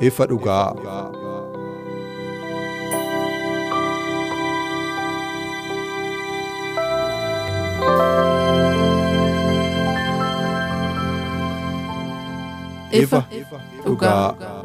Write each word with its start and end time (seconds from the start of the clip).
Ifa 0.00 0.26
dhugaa. 0.26 0.72
ifa 12.92 13.24
dhugaa. 13.84 14.59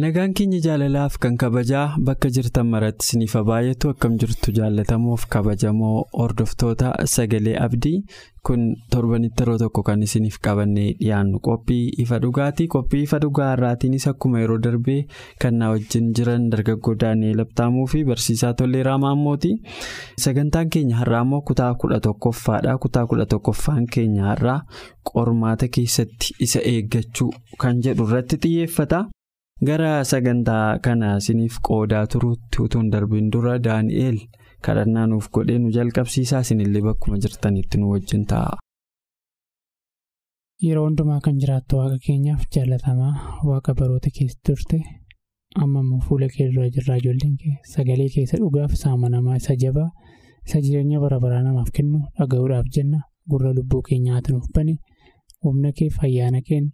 Nagaan 0.00 0.32
keenya 0.38 0.60
jaalalaaf 0.64 1.18
kan 1.18 1.34
kabajaa 1.36 1.98
bakka 2.06 2.28
jirtan 2.34 2.68
maratti 2.72 3.02
isiniif 3.04 3.34
baay'atu 3.48 3.90
akkam 3.92 4.14
jirtu 4.22 4.52
jaallatamoof 4.58 5.24
kabajamoo 5.34 6.04
hordoftoota 6.20 6.92
sagalee 7.14 7.56
abdii. 7.64 7.98
Kun 8.46 8.62
torbanitti 8.92 9.42
yeroo 9.42 9.58
tokko 9.62 9.82
kan 9.88 10.02
isiniif 10.06 10.38
qabannee 10.46 10.86
dhiyaannu 11.00 11.40
qophii 11.48 11.82
ifa 12.04 12.20
dhugaatii 12.22 12.68
qophii 12.76 13.02
ifa 13.08 13.18
dhugaa 13.24 13.50
irraatiinis 13.56 14.06
akkuma 14.12 14.40
yeroo 14.44 14.58
darbee 14.68 15.00
kan 15.42 15.58
na 15.58 15.68
wajjin 15.74 16.12
jiran 16.16 16.48
dargaggoo 16.54 16.94
daani'eel 17.04 17.42
abtaamuu 17.44 17.86
fi 17.94 18.04
barsiisaa 18.12 18.54
tolleeraa 18.62 18.96
maammooti 19.04 19.52
sagantaan 20.26 20.70
keenya 20.76 20.96
har'aa 21.02 21.22
immoo 21.28 21.42
kutaa 21.52 21.74
kudha 21.74 22.00
tokkoffaadha. 22.08 22.78
Kutaa 22.78 23.06
kudha 23.06 23.26
tokkoffaan 23.26 23.86
keenya 23.94 24.24
har'aa 24.32 24.60
qormaata 25.12 25.68
keessatti 25.78 26.34
isa 26.48 26.60
eeggachuu 26.74 27.32
kan 27.58 27.82
jedhu 27.84 28.08
irratti 28.08 28.36
xiyyeeffata. 28.46 29.04
Gara 29.68 29.92
sagantaa 30.10 30.78
kana 30.84 31.08
isiniif 31.20 31.56
qoodaa 31.68 32.04
turuutti 32.12 32.62
utuun 32.64 32.86
darbiin 32.92 33.26
dura 33.32 33.54
daani'eel 33.66 34.18
kadhannaa 34.66 35.06
nuuf 35.10 35.26
godhee 35.36 35.58
nu 35.62 35.70
jalqabsiisaa 35.76 36.40
isinillee 36.46 36.82
bakkuma 36.86 37.18
jirtanitti 37.24 37.78
nu 37.80 37.90
wajjin 37.92 38.24
ta'a. 38.30 38.56
yeroo 40.66 40.86
hundumaa 40.86 41.20
kan 41.26 41.36
jiraattu 41.42 41.76
waaqa 41.80 41.98
keenyaaf 42.06 42.42
jaalatamaa 42.54 43.12
waaqa 43.50 43.74
baroota 43.78 44.10
keessa 44.16 44.38
turte 44.46 44.78
amma 45.62 45.80
immoo 45.84 46.00
fuula 46.08 46.28
kee 46.34 46.48
dura 46.54 46.68
jirraa 46.74 46.96
ijoolleen 47.02 47.36
kee 47.42 47.54
sagalee 47.74 48.08
keessa 48.14 48.36
dhugaaf 48.42 48.72
isa 48.78 48.90
amanamaa 48.96 49.36
isa 49.42 49.54
jabaa 49.62 49.88
isa 50.46 50.60
jireenya 50.66 51.00
bara 51.04 51.20
baraa 51.24 51.42
namaaf 51.46 51.70
kennu 51.78 51.98
dhaga'uudhaaf 52.18 52.66
jenna 52.76 52.98
gurra 53.30 53.52
lubbuu 53.58 53.82
keenyaatti 53.88 54.32
nuuf 54.34 54.48
bane 54.56 54.74
humna 55.44 55.70
kee 55.78 55.88
ayyaana 56.08 56.40
keen 56.48 56.66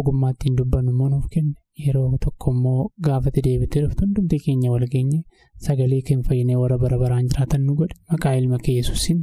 ogummaa 0.00 0.30
ittiin 0.34 0.56
dubbannu 0.58 0.90
immoo 0.94 1.08
nuuf 1.14 1.28
kenne. 1.34 1.54
Yeroo 1.80 2.18
tokko 2.24 2.50
immoo 2.54 2.80
gaafate 3.06 3.40
deebitee 3.46 3.82
dhuftu 3.84 4.04
hundumti 4.06 4.38
keenya 4.46 4.70
wal 4.72 4.86
geenye 4.94 5.22
sagalee 5.66 6.02
keenya 6.08 6.28
fayyinee 6.28 6.56
warra 6.62 6.78
bara 6.82 6.98
baraan 7.02 7.28
jiraatan 7.32 7.64
nu 7.66 7.74
godhe 7.80 7.96
maqaa 8.12 8.34
ilma 8.40 8.58
kee 8.66 8.74
yesuusin. 8.80 9.22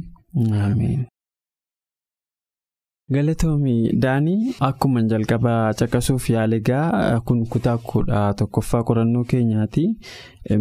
Galatoomii 3.14 3.92
Daanii 4.02 4.52
akkuma 4.66 5.00
jalqabaa 5.12 5.72
caqasuuf 5.78 6.26
yaaligaa 6.30 7.20
kun 7.26 7.40
kutaa 7.54 7.76
kudha 7.92 8.20
tokkoffaa 8.42 8.82
qorannoo 8.90 9.24
keenyaati. 9.32 9.84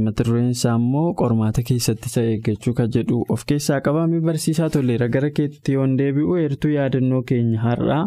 Mata 0.05 0.23
dureen 0.29 0.49
isaa 0.55 0.75
immoo 0.81 1.13
qormaata 1.19 1.61
keessatti 1.67 2.09
isa 2.11 2.21
eeggachuu 2.31 2.73
kan 2.79 2.89
jedhu 2.95 3.19
of 3.35 3.43
keessaa 3.51 3.81
qabame 3.89 4.21
barsiisaa 4.29 4.69
tolleera 4.77 5.07
gara 5.17 5.29
keetti 5.41 5.73
yoon 5.77 5.93
deebi'u 5.99 6.39
heertuu 6.41 6.71
yaadannoo 6.77 7.21
keenya 7.33 7.59
har'aa. 7.67 8.01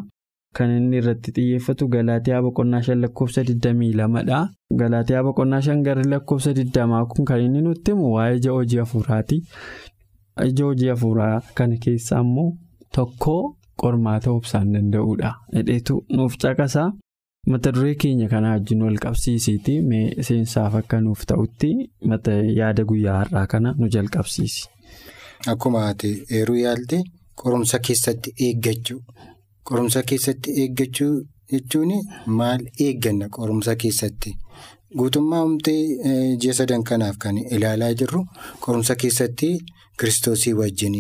Kan 0.57 0.71
inni 0.71 0.97
irratti 1.01 1.33
xiyyeeffatu 1.37 1.87
Galaatiyaa 1.95 2.43
boqonnaa 2.47 2.83
shan 2.87 3.01
lakkoofsa 3.03 3.43
22 3.51 4.25
dha. 4.31 4.41
Galaatiyaa 4.81 5.23
boqonnaa 5.29 5.61
shan 5.67 5.83
gara 5.87 6.03
lakkoofsa 6.15 6.51
20 6.59 7.07
kun 7.15 7.25
kan 7.31 7.41
inni 7.47 7.63
nutti 7.67 7.91
himu 7.95 8.11
waa'ee 8.17 8.37
ija 8.41 8.53
hojii 8.57 8.79
hafuuraati. 8.83 9.39
Ija 10.49 10.65
hojii 10.65 10.89
hafuuraa 10.93 11.41
kana 11.55 11.77
keessaa 11.85 12.21
immoo 12.27 12.51
tokko 12.95 13.37
qormaata 13.83 14.31
obsaan 14.31 14.73
danda'uudha. 14.75 15.31
Hidheetu 15.57 16.05
nuuf 16.17 16.37
caqasaa 16.43 16.93
mata 17.53 17.73
duree 17.75 17.95
keenya 18.05 18.29
kanaa 18.29 18.53
wajjin 18.59 18.83
wal 18.87 18.99
qabsiisiiti 19.05 19.81
mee 19.89 20.23
seensaaf 20.29 20.75
akka 20.81 21.01
nuuf 21.01 21.25
ta'utti 21.33 21.73
mata 22.13 22.33
yaada 22.61 22.85
guyyaa 22.85 23.17
har'aa 23.23 23.47
kana 23.47 23.75
nu 23.79 23.89
jalqabsiisi. 23.95 24.69
Akkuma 25.53 25.87
ati 25.89 26.11
eeruu 26.39 26.57
yaalte 26.65 27.03
qorumsa 27.43 27.79
keessatti 27.87 28.31
eeggachuu. 28.47 29.01
Qorumsa 29.69 30.03
keessatti 30.11 30.51
eeggachuu 30.63 31.13
jechuun 31.53 31.93
maal 32.39 32.63
eegganna 32.87 33.29
qorumsa 33.37 33.75
keessatti? 33.83 34.33
Guutummaa 34.99 35.43
humtee 35.45 35.81
ji'a 36.43 36.55
sadan 36.59 36.83
kanaaf 36.91 37.17
kan 37.25 37.39
ilaalaa 37.57 37.93
jirru 38.01 38.25
qorumsa 38.65 38.97
keessatti 39.03 39.51
kiristoosii 40.01 40.53
wajjin 40.61 40.97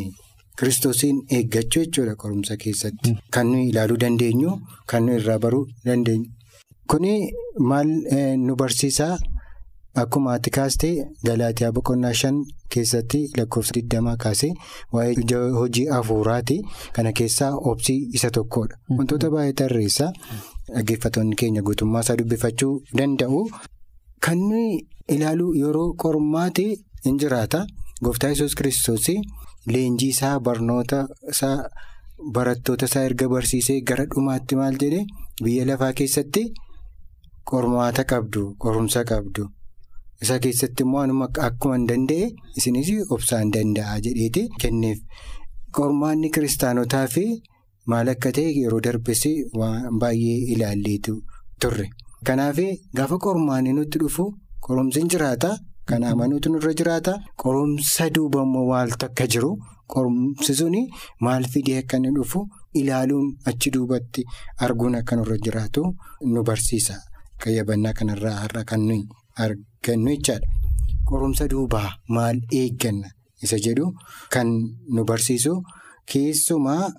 kiristoosiin 0.60 1.18
eeggachuu 1.38 1.82
jechuudha 1.84 2.14
qorumsa 2.22 2.56
keessatti. 2.64 3.16
Kan 3.34 3.46
nuyi 3.52 3.68
ilaaluu 3.72 3.98
dandeenyu 4.04 4.54
kan 4.86 5.06
nuyi 5.06 5.18
irraa 5.20 5.38
baruu 5.44 5.66
dandeenyu. 5.86 6.30
Kuni 6.90 7.12
maal 7.58 7.88
nu 8.46 8.56
barsiisaa 8.62 9.16
akkuma 10.00 10.32
ati 10.34 10.50
kaastee 10.56 10.94
Galaatiyaa 11.26 11.72
boqonnaa 11.76 12.12
shan 12.20 12.36
keessatti 12.74 13.20
lakkoofsa 13.38 13.72
20 13.80 14.16
kaasee 14.24 14.50
waa'ee 14.92 15.40
hojii 15.58 15.86
hafuuraati 15.94 16.56
kana 16.96 17.12
keessaa 17.18 17.50
obsii 17.72 17.98
isa 18.18 18.30
tokkodha. 18.30 18.76
Wantoota 18.98 19.30
baay'ee 19.34 19.52
tarreessaa 19.60 20.10
dhaggeeffattoonni 20.74 21.36
keenya 21.42 21.62
guutummaa 21.68 22.00
isaa 22.06 22.16
dubbifachuu 22.22 22.72
danda'u. 22.98 23.42
Kan 24.24 24.38
nuyi 24.48 24.86
ilaaluu 25.16 25.52
yeroo 25.62 25.88
qormaati 26.04 26.66
hin 27.04 27.18
jiraata. 27.24 27.64
Gooftaa 28.04 28.28
Yesuus 28.34 28.54
kiristoos 28.58 29.06
leenjii 29.72 30.08
isaa 30.16 30.34
barnoota 30.40 31.06
isaa 31.30 31.56
barattoota 32.34 32.86
isaa 32.90 33.04
erga 33.10 33.28
barsiisee 33.28 33.80
gara 33.90 34.04
dhumaatti 34.14 34.56
maal 34.60 34.76
jedhee 34.82 35.04
biyya 35.44 35.66
lafaa 35.70 35.92
keessatti 36.00 36.42
qormaata 37.50 38.04
qabdu 38.12 38.42
qorumsa 38.64 39.04
qabdu. 39.10 39.46
Isa 40.22 40.38
keessatti 40.42 40.82
immoo 40.86 41.00
anuma 41.04 41.26
akkuma 41.48 41.76
hin 41.78 41.86
danda'e 41.90 42.26
isinis 42.58 42.90
obsaan 43.16 43.50
danda'a 43.54 43.96
jedheeti 44.06 44.42
kenneef 44.62 44.98
qormaanni 45.78 46.30
kiristaanotaa 46.34 47.06
fi 47.14 47.24
maal 47.92 48.08
akka 48.14 48.30
ta'e 48.38 48.52
yeroo 48.60 48.80
darbes 48.86 49.22
waan 49.60 49.98
baay'ee 50.02 50.38
ilaalleetu 50.54 51.14
turre. 51.60 51.86
Kanaaf 52.26 52.58
gaafa 52.96 53.16
qormaanni 53.26 53.72
nutti 53.78 53.98
dhufu 54.02 54.24
qorumsi 54.66 55.00
hin 55.02 55.08
jiraata 55.14 55.50
kan 55.90 56.04
amanuutu 56.10 56.52
nurra 56.52 56.72
jiraata 56.80 57.12
qorumsa 57.42 58.04
duuba 58.18 58.42
immoo 58.46 58.66
waaltu 58.72 59.06
akka 59.08 59.26
jiru 59.34 59.50
qorumsi 59.94 60.54
suni 60.60 60.82
maal 61.26 61.44
fidee 61.54 61.78
akka 61.82 61.96
inni 62.00 62.12
dhufu 62.18 62.44
ilaaluun 62.80 63.26
achi 63.52 63.70
duubatti 63.74 64.22
arguun 64.66 64.94
akka 65.00 65.16
nurra 65.18 65.36
jiraatu 65.46 65.82
nu 66.34 66.42
barsiisa. 66.50 66.94
Qayyabannaa 67.42 67.92
kanarraa 67.98 68.36
har'a 68.44 68.62
kan 68.70 68.80
nuyi 68.88 69.02
argannu 69.36 70.10
jechaadha. 70.16 70.46
Qorumsa 71.08 71.48
duubaa 71.48 71.90
maal 72.08 72.36
eegganna 72.60 73.08
isa 73.42 73.56
jedhu 73.64 73.86
kan 74.30 74.48
nu 74.94 75.04
barsiisu 75.04 75.52
keessumaa 76.10 76.92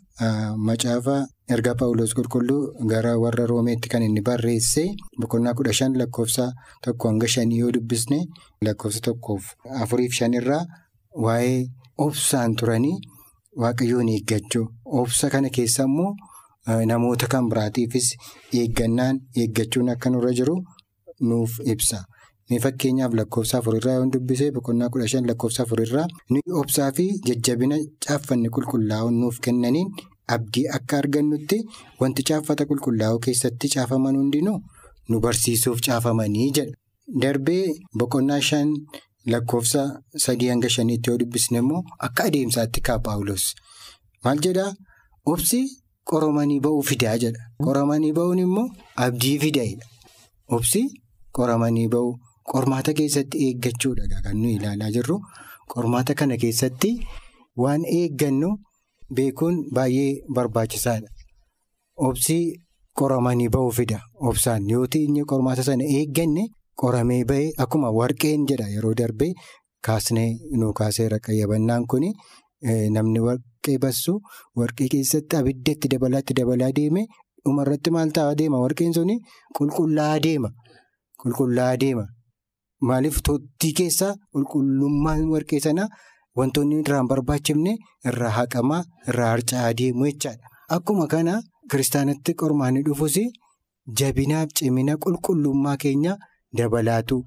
macaafa 0.67 1.15
erga 1.53 1.73
Paawuloos 1.79 2.13
qulqulluu 2.17 2.87
gara 2.91 3.13
warra 3.23 3.45
Roomeetti 3.51 3.89
kan 3.89 4.03
inni 4.03 4.21
barreesse 4.21 4.83
boqonnaa 5.19 5.53
kudha 5.57 5.73
shan 5.79 5.93
lakkoofsa 6.01 6.45
tokko 6.83 7.07
hanga 7.09 7.27
shanii 7.33 7.59
yoo 7.63 7.71
dubbisne 7.75 8.19
lakkoofsa 8.65 8.99
tokkoof 9.07 9.43
afuriif 9.81 10.13
shanirraa 10.19 10.63
waa'ee 11.25 11.57
obsaan 12.05 12.55
turanii 12.59 12.95
waaqayyoon 13.61 14.09
eeggachuu 14.15 14.65
obsa 15.01 15.29
kana 15.29 15.49
keessa 15.49 15.83
immoo. 15.89 16.13
Namoota 16.89 17.27
kan 17.27 17.49
biraatiifis 17.51 18.07
eeggannaan 18.59 19.19
eeggachuun 19.41 19.89
akka 19.93 20.09
nurra 20.09 20.31
jiru 20.37 20.55
nuuf 21.29 21.59
ibsa. 21.73 22.05
Mee 22.53 22.59
fakkeenyaaf 22.63 23.13
lakkoofsa 23.17 23.57
afurirraa 23.59 23.93
yoo 23.99 24.07
dubbise 24.13 24.47
boqonnaa 24.55 24.89
kudha 24.93 25.07
shan 25.11 25.25
lakkoofsa 25.29 25.63
afurirraa 25.63 26.07
nuyi 26.31 26.51
obsaa 26.61 26.89
fi 26.97 27.05
jajjabina 27.27 27.77
caaffanni 28.05 28.49
qulqullaa'uun 28.55 29.15
nuuf 29.21 29.37
kennaniin 29.45 29.87
abdii 30.35 30.65
akka 30.77 30.97
argannutti 31.03 31.57
wanti 32.01 32.25
caaffata 32.29 32.67
qulqullaa'uu 32.71 33.21
keessatti 33.27 33.71
caafaman 33.75 34.19
hundinuu 34.21 34.59
nu 35.09 35.19
barsiisuuf 35.23 35.79
caafamanii 35.87 36.49
jedha. 36.57 36.75
Darbee 37.21 37.63
boqonnaa 37.99 38.39
shan 38.49 38.69
lakkoofsa 39.35 39.81
sadii 40.25 40.49
hanga 40.53 40.69
shaniitti 40.75 41.09
yoo 41.11 41.17
dubbisne 41.23 41.57
immoo 41.63 41.81
akka 42.09 42.27
adeemsaatti 42.31 42.81
kaa 42.89 42.99
Paawulos 43.07 43.45
maal 44.25 44.43
jedhaa 44.47 44.69
obsi 45.33 45.61
qoromanii 46.11 46.59
ba'uu 46.67 46.83
fidaa 46.91 47.15
jedha. 47.25 47.41
Qoromanii 47.65 48.13
ba'uun 48.19 48.43
immoo 48.45 48.67
abdii 49.07 49.37
fidaa'edha. 49.45 49.85
Obsi 50.59 50.83
qoramanii 51.39 51.87
ba'uu 51.95 52.13
qormaata 52.51 52.93
keessatti 52.99 53.37
eeggachuudha 53.47 54.21
kan 54.25 54.35
nuyi 54.41 54.55
ilaalaa 54.59 54.91
jirru. 54.95 55.17
Qormaata 55.73 56.13
kana 56.19 56.37
keessatti 56.43 56.91
waan 57.63 57.81
eeggannu 57.99 58.49
beekuun 59.15 59.55
baay'ee 59.75 60.11
barbaachisaadha. 60.35 61.09
Obsi 62.07 62.37
qoramanii 62.99 63.49
ba'uu 63.55 63.71
fida. 63.71 63.99
Obsaan 64.29 64.69
yoo 64.69 64.85
inni 64.99 65.23
qormaata 65.31 65.63
sana 65.63 65.83
eegganne 65.97 66.43
qoramee 66.81 67.23
ba'e 67.31 67.51
akkuma 67.63 67.89
warqeen 67.99 68.45
jedha 68.49 68.67
yeroo 68.75 68.93
darbee 69.01 69.33
kaasnee 69.85 70.29
nu 70.59 70.73
kaaseera 70.79 71.19
qayyabannaan 71.25 71.85
kun 71.91 72.05
namni 72.95 73.19
warqee 73.27 73.77
bassu 73.83 74.13
warqee 74.59 74.87
keessatti 74.93 75.35
abidda 75.39 75.71
itti 75.75 75.87
dabalaa 75.93 76.21
itti 76.23 76.33
dabalaa 76.39 76.71
deeme 76.79 77.01
dhumarratti 77.45 77.89
maal 77.95 78.11
ta'a 78.17 78.35
deema 78.41 78.57
warqeen 78.65 78.93
suni 78.97 79.15
qulqullaa'aa 79.57 80.19
deema. 80.25 80.49
Maaliif 82.89 83.17
tottii 83.27 83.73
keessaa 83.79 84.13
qulqullummaan 84.33 85.21
warqee 85.33 85.59
sanaa 85.65 85.87
wantoonni 86.39 86.79
irraa 86.83 86.99
hin 87.01 87.09
barbaachifne 87.11 87.73
irraa 88.11 88.31
haqamaa 88.37 88.81
irraa 89.09 89.29
harca'aa 89.33 89.73
deemu 89.81 90.05
jechaadha. 90.09 90.45
Akkuma 90.77 91.07
kana 91.13 91.35
kiristaanatti 91.71 92.33
qormaanni 92.41 92.81
dhufus 92.87 93.17
jabinaaf 93.99 94.49
cimina 94.59 94.93
qulqullummaa 95.05 95.77
keenya 95.83 96.17
dabalaatu 96.57 97.17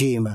deema 0.00 0.34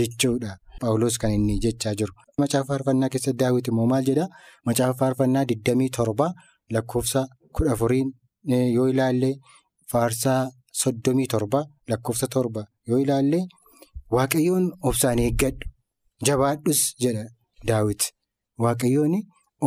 jechuudha. 0.00 0.52
Paawulos 0.80 1.18
kan 1.22 1.32
inni 1.38 1.58
jechaa 1.64 1.94
jiru. 2.00 2.12
Macaafa 2.38 2.66
faarfannaa 2.72 3.08
keessatti 3.14 3.38
daawwiti 3.42 3.70
immoo 3.72 3.86
maal 3.92 4.04
jedhaa? 4.08 4.28
Macaafa 4.66 4.94
faarfannaa 5.00 5.44
27 5.44 6.30
lakkoofsa 6.76 7.26
14 7.60 8.60
yoo 8.76 8.88
ilaalle 8.94 9.30
faarsaa. 9.92 10.40
Soddomii 10.80 11.26
torba 11.32 11.60
lakkoofsa 11.90 12.26
torba 12.34 12.62
yoo 12.88 12.98
ilaalle 13.04 13.38
waaqayyoon 14.16 14.66
obsaan 14.88 15.18
eeggadhu 15.26 15.66
jabaadhus 16.26 16.80
jedha 17.02 17.24
daawit 17.68 18.02
waaqayyoon 18.64 19.14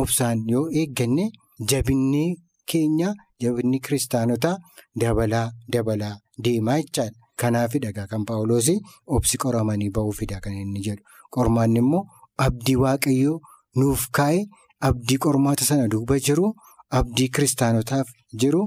obsaan 0.02 0.38
yoo 0.52 0.64
eegganne 0.80 1.24
jabinni 1.70 2.24
keenya 2.70 3.08
jabinni 3.42 3.78
kiristaanotaa 3.84 4.56
dabalaa 5.00 5.48
dabalaa 5.72 6.14
deemaa 6.44 6.78
jechaadha. 6.82 7.18
Kanaafidha 7.40 7.90
kan 8.10 8.24
Paawuloos 8.28 8.68
obsi 9.16 9.36
qoramanii 9.42 9.90
ba'uu 9.94 10.12
fida 10.18 10.36
kan 10.44 10.52
inni 10.62 10.80
jedhu 10.86 11.02
qormaanni 11.34 11.80
immoo 11.82 12.02
abdii 12.44 12.76
waaqayyoo 12.84 13.38
nuuf 13.80 14.04
kaa'e 14.18 14.44
abdii 14.88 15.18
qormaata 15.24 15.64
sana 15.70 15.88
duuba 15.94 16.18
jiru 16.26 16.52
abdii 16.98 17.28
kiristaanotaaf 17.34 18.08
jiru 18.40 18.60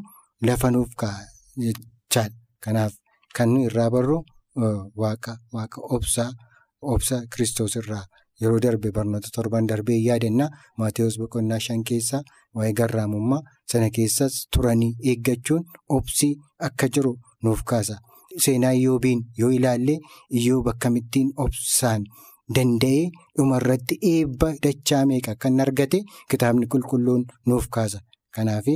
lafa 0.47 0.71
nuuf 0.75 0.91
kaa'a. 1.01 2.25
Kanaaf 2.63 2.93
kan 3.35 3.55
irraa 3.67 3.89
barru 3.95 4.17
waaqa 5.01 5.37
waaqa 5.55 5.81
obsaa 5.97 6.29
obsa 6.93 7.15
kiristoos 7.35 7.75
irraa 7.81 8.03
yeroo 8.41 8.59
darbe 8.65 8.91
barnoota 8.97 9.29
torban 9.35 9.67
darbee 9.69 9.97
yaadannaa 10.07 10.49
Maatewos 10.79 11.15
boqonnaa 11.21 11.59
shan 11.67 11.83
keessaa 11.89 12.21
waa'ee 12.55 12.73
garraamummaa 12.79 13.41
sana 13.71 13.89
keessas 13.97 14.35
turanii 14.55 14.91
eeggachuun 15.11 15.63
obsii 15.97 16.33
akka 16.67 16.87
jiru 16.97 17.13
nuuf 17.43 17.63
kaasa. 17.71 17.97
Seenaa 18.43 18.71
iyyoobiin 18.79 19.21
yoo 19.39 19.49
ilaalle 19.57 19.95
iyyoob 20.39 20.67
akkamittiin 20.73 21.29
obsaan 21.45 22.03
danda'ee 22.55 23.03
dhumarratti 23.37 23.95
eebba 24.13 24.49
dachaa 24.63 25.03
meeqa 25.11 25.35
kan 25.41 25.59
argate 25.65 25.99
kitaabni 26.31 26.65
qulqulluun 26.73 27.23
nuuf 27.51 27.65
kaasa. 27.77 27.99
Kanaaf. 28.35 28.67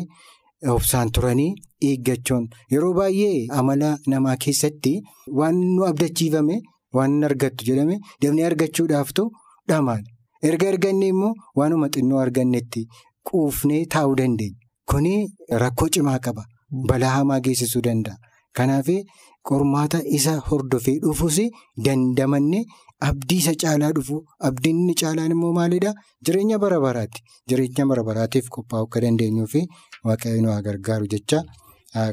Obsaan 0.69 1.09
turanii 1.11 1.55
eeggachuun 1.89 2.43
yeroo 2.71 2.93
baay'ee 2.97 3.47
amala 3.59 3.87
namaa 4.13 4.35
keessatti 4.45 4.91
waan 5.39 5.55
nu 5.75 5.85
abdachiifame 5.89 6.57
waan 6.97 7.23
argattu 7.29 7.65
jedhame 7.69 7.95
dafnee 8.21 8.45
argachuudhaaftu 8.49 9.25
dhamaadha. 9.69 10.05
Erga 10.49 10.69
arganne 10.73 11.07
immoo 11.13 11.33
waanuma 11.61 11.89
xinnoo 11.95 12.19
argannetti 12.25 12.85
quufnee 13.29 13.81
taa'uu 13.95 14.15
dandeenya. 14.21 14.57
Kuni 14.89 15.13
rakkoo 15.63 15.89
cimaa 15.97 16.19
qaba. 16.19 16.45
Balaa 16.89 17.15
hamaa 17.17 17.39
geessisuu 17.47 17.81
danda'a. 17.89 18.17
Kanaaf 18.57 18.87
qormaata 19.49 20.03
isa 20.17 20.37
hordofee 20.47 20.99
dhufuus 21.03 21.37
dandamanne 21.85 22.63
abdii 23.09 23.37
isa 23.41 23.53
caalaa 23.61 23.91
dhufu 23.97 24.17
abdiin 24.47 24.77
inni 24.81 24.93
caalaan 25.01 25.31
immoo 25.35 25.53
maalidhaa? 25.57 25.93
Jireenya 26.25 26.59
bara 26.63 26.79
baraati. 26.85 27.21
Jireenya 27.49 27.85
bara 27.91 28.03
baraatiif 28.09 28.49
qophaa'uu 28.55 28.85
akka 28.89 29.01
dandeenyuuf 29.05 29.55
waaqayyoon 30.09 30.45
waa 30.53 30.61
gargaaru 30.67 31.07
jecha 31.13 31.43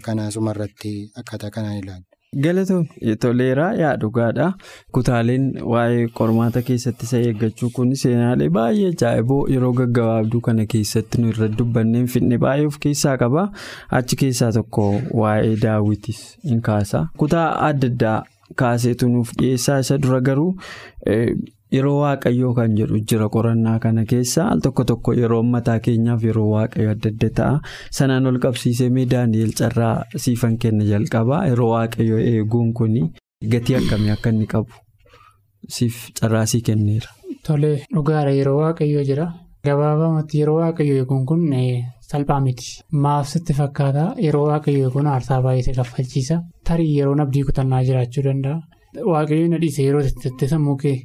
kanaasuma 0.06 0.50
irratti 0.56 0.92
akkaataa 1.22 1.50
kanaan 1.56 1.78
ilaalla. 1.82 2.04
Galatoon 2.44 2.86
toleeraa 3.20 3.68
yaa 3.80 3.92
dhugaadha. 4.00 4.46
Kutaaleen 4.96 5.44
waa'ee 5.74 6.02
qormaata 6.18 6.62
keessatti 6.70 7.06
isa 7.08 7.18
eeggachuu 7.28 7.70
kun 7.76 7.94
seenaalee 8.00 8.48
baay'ee 8.56 8.90
ajaa'iboo 8.94 9.38
yeroo 9.54 9.72
gaggabaabduu 9.78 10.40
kana 10.48 10.66
keessatti 10.74 11.20
nu 11.22 11.28
irra 11.34 11.48
dubbannee 11.58 12.04
finne 12.14 12.38
baay'ee 12.44 12.66
of 12.72 12.76
keessaa 12.86 13.16
qaba. 13.22 13.46
Achi 14.00 14.16
keessaa 14.24 14.50
tokko 14.58 14.88
waa'ee 15.22 15.54
daawwitis 15.62 16.20
in 16.44 16.60
kaasa. 16.70 17.06
Kutaa 17.22 17.46
adda 17.68 17.86
addaa 17.94 18.18
kaaseetu 18.64 19.08
nuuf 19.14 19.32
dhiyeessaa 19.38 19.78
isa 19.86 19.98
dura 20.04 20.20
garuu 20.30 20.52
yeroo 21.76 21.96
waaqayyoo 22.02 22.52
kan 22.58 22.76
jedhu 22.78 22.98
jira 23.10 23.28
qorannaa 23.34 23.78
kana 23.84 24.04
keessa 24.10 24.46
al 24.52 24.60
tokko 24.66 24.84
tokko 24.90 25.12
yeroo 25.20 25.42
mataa 25.54 25.78
keenyaaf 25.86 26.22
yeroo 26.28 26.48
waaqayyo 26.54 26.90
adda 26.94 27.08
adda 27.14 27.28
ta'a. 27.38 27.60
Sanaan 27.98 28.26
ol 28.30 28.38
qabsiisee 28.44 28.90
mee 28.96 29.06
Daani'eel 29.12 29.52
carraa 29.60 29.96
siifan 30.24 30.56
kenna 30.62 30.84
jalqaba 30.92 31.42
yeroo 31.50 31.70
waaqayyo 31.74 32.18
eeguun 32.30 32.72
kun 32.78 32.94
gatii 33.52 33.76
akkamii 33.80 34.10
akka 34.16 34.30
inni 34.34 34.46
qabu 34.52 34.72
siif 35.76 35.96
carraa 36.20 36.46
sii 36.46 36.62
kenneera. 36.70 37.08
Tole 37.46 37.70
dhugaadha 37.94 38.30
yeroo 38.40 38.58
waaqayyoo 38.62 39.04
jira. 39.10 39.26
Gabaabamatti 39.66 40.38
yeroo 40.40 40.56
waaqayyoo 40.62 40.98
eeguun 41.02 41.24
kun 41.26 41.42
salphaa 42.10 42.40
miti. 42.40 42.68
Maaf 43.04 43.26
sitti 43.32 43.52
fakkaata 43.60 44.04
yeroo 44.26 44.46
waaqayyoo 44.50 44.88
eeguun 44.88 45.06
aarsaa 45.12 45.42
baay'ee 45.46 45.74
kaffalchiisa. 45.78 46.40
Tarii 46.68 46.96
yeroon 46.98 47.20
abdii 47.24 47.42
kutannaa 47.48 47.82
jiraachuu 47.88 48.24
danda'a. 48.26 48.60
Waaqayyoon 49.12 49.60
dhiise 49.62 49.82
yeroo 49.88 50.00
itti 50.30 50.48
sammuu 50.52 50.76
kee 50.82 50.96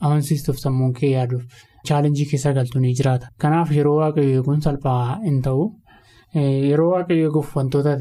amansiistuuf 0.00 0.58
sammuu 0.64 0.92
kee 1.00 1.10
yaaduuf 1.16 1.44
chaalenjii 1.88 2.26
keessa 2.30 2.52
galtu 2.52 2.78
ni 2.80 2.94
jiraata. 2.98 3.28
Kanaaf 3.38 3.70
yeroo 3.78 3.96
waaqayyoo 4.00 4.38
eeguun 4.40 4.60
salphaa 4.62 5.18
hin 5.24 5.42
ta'u. 5.42 5.66
Yeroo 6.70 6.90
waaqayyoo 6.94 7.28
eeguuf 7.30 7.56
wantoota 7.56 7.96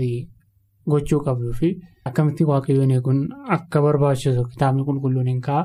gochuu 0.94 1.20
qabduu 1.26 1.54
fi 1.60 1.70
akkamitti 2.06 2.44
waaqayyoon 2.52 2.92
eeguun 2.98 3.22
akka 3.58 3.82
barbaachisu 3.82 4.44
kitaabni 4.54 4.84
qulqulluun 4.90 5.28
hin 5.28 5.42
ka'a. 5.42 5.64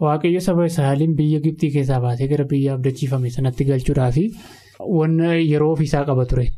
Waaqayyo 0.00 0.40
saba 0.40 0.64
Israa'eliin 0.66 1.14
biyya 1.16 1.40
Gibxii 1.40 1.70
keessaa 1.76 2.00
baasee 2.00 2.28
gara 2.28 2.44
biyya 2.52 2.74
abdachiifame 2.74 3.30
sanatti 3.30 3.64
galchuudhaaf 3.64 4.16
wanna 4.98 5.34
yeroo 5.34 5.72
ofiisaa 5.72 6.04
qaba 6.04 6.24
ture. 6.26 6.48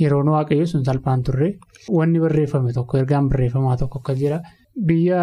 Yeroon 0.00 0.28
waaqayyo 0.34 0.66
sun 0.66 0.84
salphaan 0.84 1.22
turre 1.22 1.48
wanni 1.96 2.18
barreeffame 2.20 2.72
tokko 2.72 2.98
ergaan 2.98 3.28
barreeffamaa 3.30 3.76
tokko 3.76 3.98
akka 4.02 4.14
jira 4.20 4.40
biyya 4.86 5.20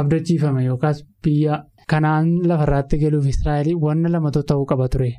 abdachiifame 0.00 0.64
yookaas 0.64 1.02
biyya 1.24 1.62
kanaan 1.90 2.26
lafarraatti 2.48 2.98
galuuf 3.02 3.26
Israa'el 3.34 3.68
wanna 3.84 4.08
lamatu 4.14 4.42
ta'uu 4.42 4.66
qaba 4.72 4.88
ture. 4.88 5.10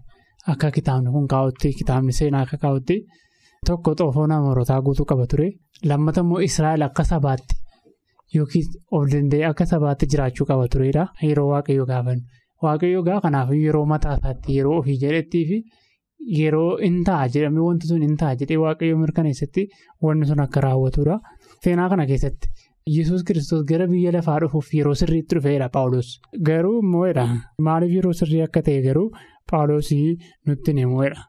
Akka 0.52 0.72
kitaabni 0.72 1.12
kun 1.16 1.28
kaa'utti 1.34 1.74
kitaabni 1.80 2.14
seenaa 2.20 2.42
akka 2.46 2.58
kaa'utti 2.64 2.96
tokko 3.68 3.96
xoofoo 4.00 4.28
namootaa 4.28 4.82
guutuu 4.82 5.06
qaba 5.12 5.26
ture. 5.32 5.48
Lammata 5.90 6.22
immoo 6.26 6.40
Israa'el 6.50 6.82
akka 6.90 7.04
sabaatti. 7.12 7.56
Yookiin 8.36 8.66
of 8.92 9.04
danda'ee 9.12 9.46
akka 9.52 9.66
sabaatti 9.66 10.06
jiraachuu 10.12 10.46
qaba 10.52 10.68
turedha. 10.74 11.08
Yeroo 11.24 11.48
waaqayyoo 11.54 11.86
gaafannu. 11.92 12.24
Waaqayyoo 12.64 13.04
gaa 13.08 13.20
kanaaf 13.26 13.50
yeroo 13.64 13.86
mataa 13.86 14.16
isaatti 14.20 14.56
yeroo 14.58 14.78
ofii 14.80 14.98
jedhettii 15.04 15.46
fi 15.50 15.58
yeroo 16.40 16.78
hin 16.84 17.04
ta'a 17.08 17.28
jedhamee 17.34 17.64
wanti 17.68 17.88
sun 17.88 18.02
hin 18.08 18.16
ta'a 18.22 18.36
jedhee 18.40 18.58
waaqayyoo 18.64 18.98
mirkaneessatti 19.04 19.68
wanti 20.04 20.28
sun 20.32 20.40
akka 20.46 20.62
raawwatudha. 20.66 21.20
Seenaa 21.64 21.90
kana 21.90 22.06
keessatti 22.12 22.48
Yesuus 22.96 23.24
kiristoos 23.28 23.64
gara 23.70 23.86
biyya 23.92 24.12
lafaa 24.16 24.40
dhufuuf 24.42 24.68
yeroo 24.74 24.94
sirriitti 25.00 25.36
dhufeedha 25.38 25.68
Paawulos. 25.74 26.10
Garuu 26.50 26.78
immoodha. 26.84 27.26
Maaliif 27.68 27.92
yeroo 27.98 28.14
sirrii 28.20 28.42
akka 28.46 28.62
ta'e 28.68 28.82
garuu 28.86 29.10
Paawulos 29.52 29.90
nutti 30.48 30.72
hin 30.72 30.80
himuudha. 30.84 31.26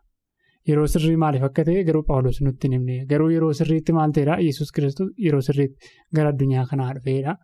Yeroo 0.69 0.87
sirrii 0.93 1.17
maaliif 1.25 1.45
akka 1.49 1.65
ta'e 1.69 1.83
garuu 1.88 2.05
Paawulos 2.11 2.38
nutti 2.47 2.69
hin 2.71 2.77
himne 2.79 2.99
garuu 3.12 3.29
yeroo 3.35 3.53
sirriitti 3.61 3.93
maal 3.99 4.15
ta'eedha 4.19 4.38
Yesuus 4.47 4.71
kiristoos 4.77 5.11
yeroo 5.27 5.43
sirriitti 5.49 5.93
gara 6.15 6.33
addunyaa 6.35 6.67
kanaa 6.71 6.93
dhufeedha. 6.99 7.35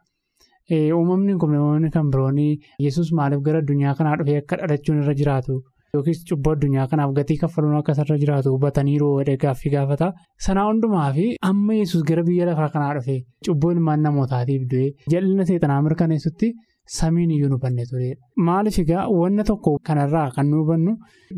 Uumamni 0.99 1.35
kun 1.41 1.57
uumamni 1.59 1.91
kan 1.91 2.11
biroon 2.15 2.39
yesus 2.87 3.13
maaliif 3.13 3.43
gara 3.49 3.59
addunyaa 3.65 3.95
kanaa 3.99 4.17
dhufee 4.21 4.39
akka 4.43 4.57
dhalachuun 4.63 5.03
irra 5.03 5.15
jiraatu 5.23 5.59
yookiis 5.95 6.21
cubbuu 6.31 6.53
addunyaa 6.57 6.87
kanaaf 6.93 7.13
gatii 7.19 7.37
kaffaluun 7.43 7.77
akka 7.81 7.93
irra 8.05 8.17
jiraatu 8.23 8.53
hubataniiru 8.55 9.09
gaaffii 9.47 9.73
gaafata. 9.77 10.13
Sanaa 10.47 10.67
hundumaa 10.69 11.09
fi 11.17 11.27
amma 11.51 11.75
yesus 11.81 12.03
gara 12.11 12.23
biyya 12.29 12.47
lafaa 12.51 12.69
kanaa 12.77 12.95
dhufee 12.99 13.19
cubbuu 13.47 13.71
ilmaan 13.77 14.03
namootaatiif 14.09 14.63
du'ee 14.71 14.91
jal'ina 15.15 15.45
seexanaa 15.51 15.83
mirkaneessutti 15.89 16.53
samiin 16.97 17.31
iyyuu 17.35 17.49
nu 17.51 17.59
banne 17.59 17.85
turedha. 17.91 18.21
Maaliif 18.47 18.79
egaa 18.83 19.05
wanna 19.19 19.45
tokko 19.51 19.71
kanarraa 19.89 20.31
kan 20.37 20.47
nu 20.51 20.57
hubannu 20.63 20.93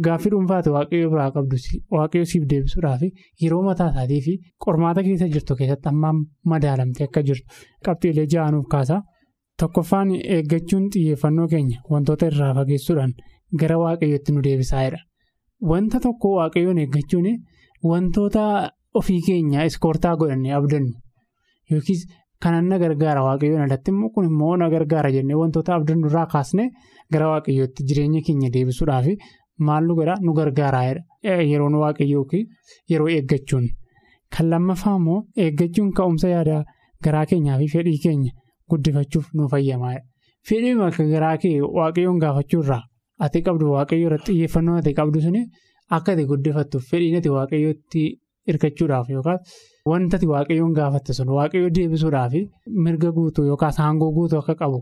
gaaffii 0.06 0.30
dhuunfaati 0.32 0.70
waaqayyo 0.76 1.10
biraa 1.12 1.30
qabdu 1.36 1.56
waaqayyo 1.96 2.24
siif 2.30 2.44
deebisuudhaaf 2.52 3.02
yeroo 3.42 3.62
mataa 3.68 3.90
isaatii 3.92 4.20
fi 4.26 4.34
qormaata 4.64 5.02
keessa 5.08 5.28
jirtu 5.34 5.56
keessatti 5.60 5.88
amma 5.92 6.10
madaalamtee 6.52 7.06
akka 7.08 7.22
jirtu 7.28 7.46
qabxiilee 7.88 8.26
ja'anuuf 8.34 8.66
kaasa. 8.74 8.98
Tokkoffaan 9.60 10.10
eeggachuun 10.36 10.88
xiyyeeffannoo 10.94 11.46
keenya 11.52 11.78
wantoota 11.92 12.26
irraa 12.32 12.52
fageessuudhaan 12.58 13.12
gara 13.60 13.78
waaqayyootti 13.78 14.32
nu 14.32 14.42
deebisaa'edha. 14.46 14.98
Wanta 15.70 16.00
tokko 16.00 16.34
waaqayyoon 16.38 16.78
eeggachuun 16.84 17.28
wantoota 17.90 18.44
ofii 18.94 19.20
keenya 19.26 19.64
iskoortaa 19.70 20.16
godhannee 20.20 20.52
abdannu 20.58 20.92
yookiis 21.70 22.06
kanan 22.42 22.68
na 22.68 22.78
gargaara 22.78 23.22
waaqayyoon 23.28 23.62
alatti 23.66 23.90
immoo 23.94 24.10
kun 24.14 24.24
immoo 24.30 24.56
na 24.56 24.68
gargaara 24.74 25.10
jennee 25.16 25.36
wantoota 25.42 25.74
abdannu 25.78 26.08
irraa 26.10 26.26
kaasnee 26.34 26.68
gara 27.12 27.28
waaqayyootti 27.32 27.86
jireenya 27.88 28.20
keenya 28.26 28.50
deebisuudhaaf 28.54 29.06
maal 29.66 29.84
nu 29.88 29.94
godha 29.98 30.14
nu 30.24 30.32
gargaaraa'edha. 30.38 31.02
Yeroon 31.50 31.74
waaqayyoo 31.82 32.26
yeroo 32.90 33.08
eeggachuun. 33.16 33.68
Kan 34.32 34.50
lammaffaa 34.50 34.96
immoo 35.00 35.20
eeggachuun 35.44 35.92
ka'umsa 35.92 36.28
yaadaa 36.34 36.64
garaa 37.04 37.26
keenyaa 37.30 37.58
fi 37.58 37.68
fedhii 37.74 37.98
keenya. 38.04 38.32
Guddifachuuf 38.70 39.30
nu 39.34 39.48
fayyamaadha. 39.48 40.00
Fedhii 40.48 40.74
akka 40.88 41.04
garaa 41.14 41.36
kee 41.42 41.60
waaqayyoon 41.78 42.18
gaafachuu 42.24 42.62
irraa 42.64 42.82
ati 43.24 43.38
qabdu 43.46 43.64
waaqayyo 43.74 44.06
irratti 44.08 44.32
xiyyeeffannoo 44.36 44.76
ati 44.80 44.92
qabdu 44.98 45.18
suni 45.26 45.42
akka 45.96 46.10
ati 46.16 46.24
guddifattuuf 46.30 46.84
fedhiin 46.90 47.16
ati 47.20 47.30
waaqayyootti 47.36 48.02
hirkachuudhaaf 48.48 49.08
yookaas 49.14 49.40
wanta 49.90 50.16
ati 50.18 50.26
waaqayyoon 50.34 50.72
gaafatte 50.78 51.12
sun 51.18 51.28
waaqayyoo 51.38 51.70
deebisuudhaaf 51.78 52.32
mirga 52.86 53.10
guutuu 53.18 53.44
yookaas 53.50 53.80
aangoo 53.86 54.10
guutuu 54.18 54.38
akka 54.42 54.54
qabu 54.62 54.78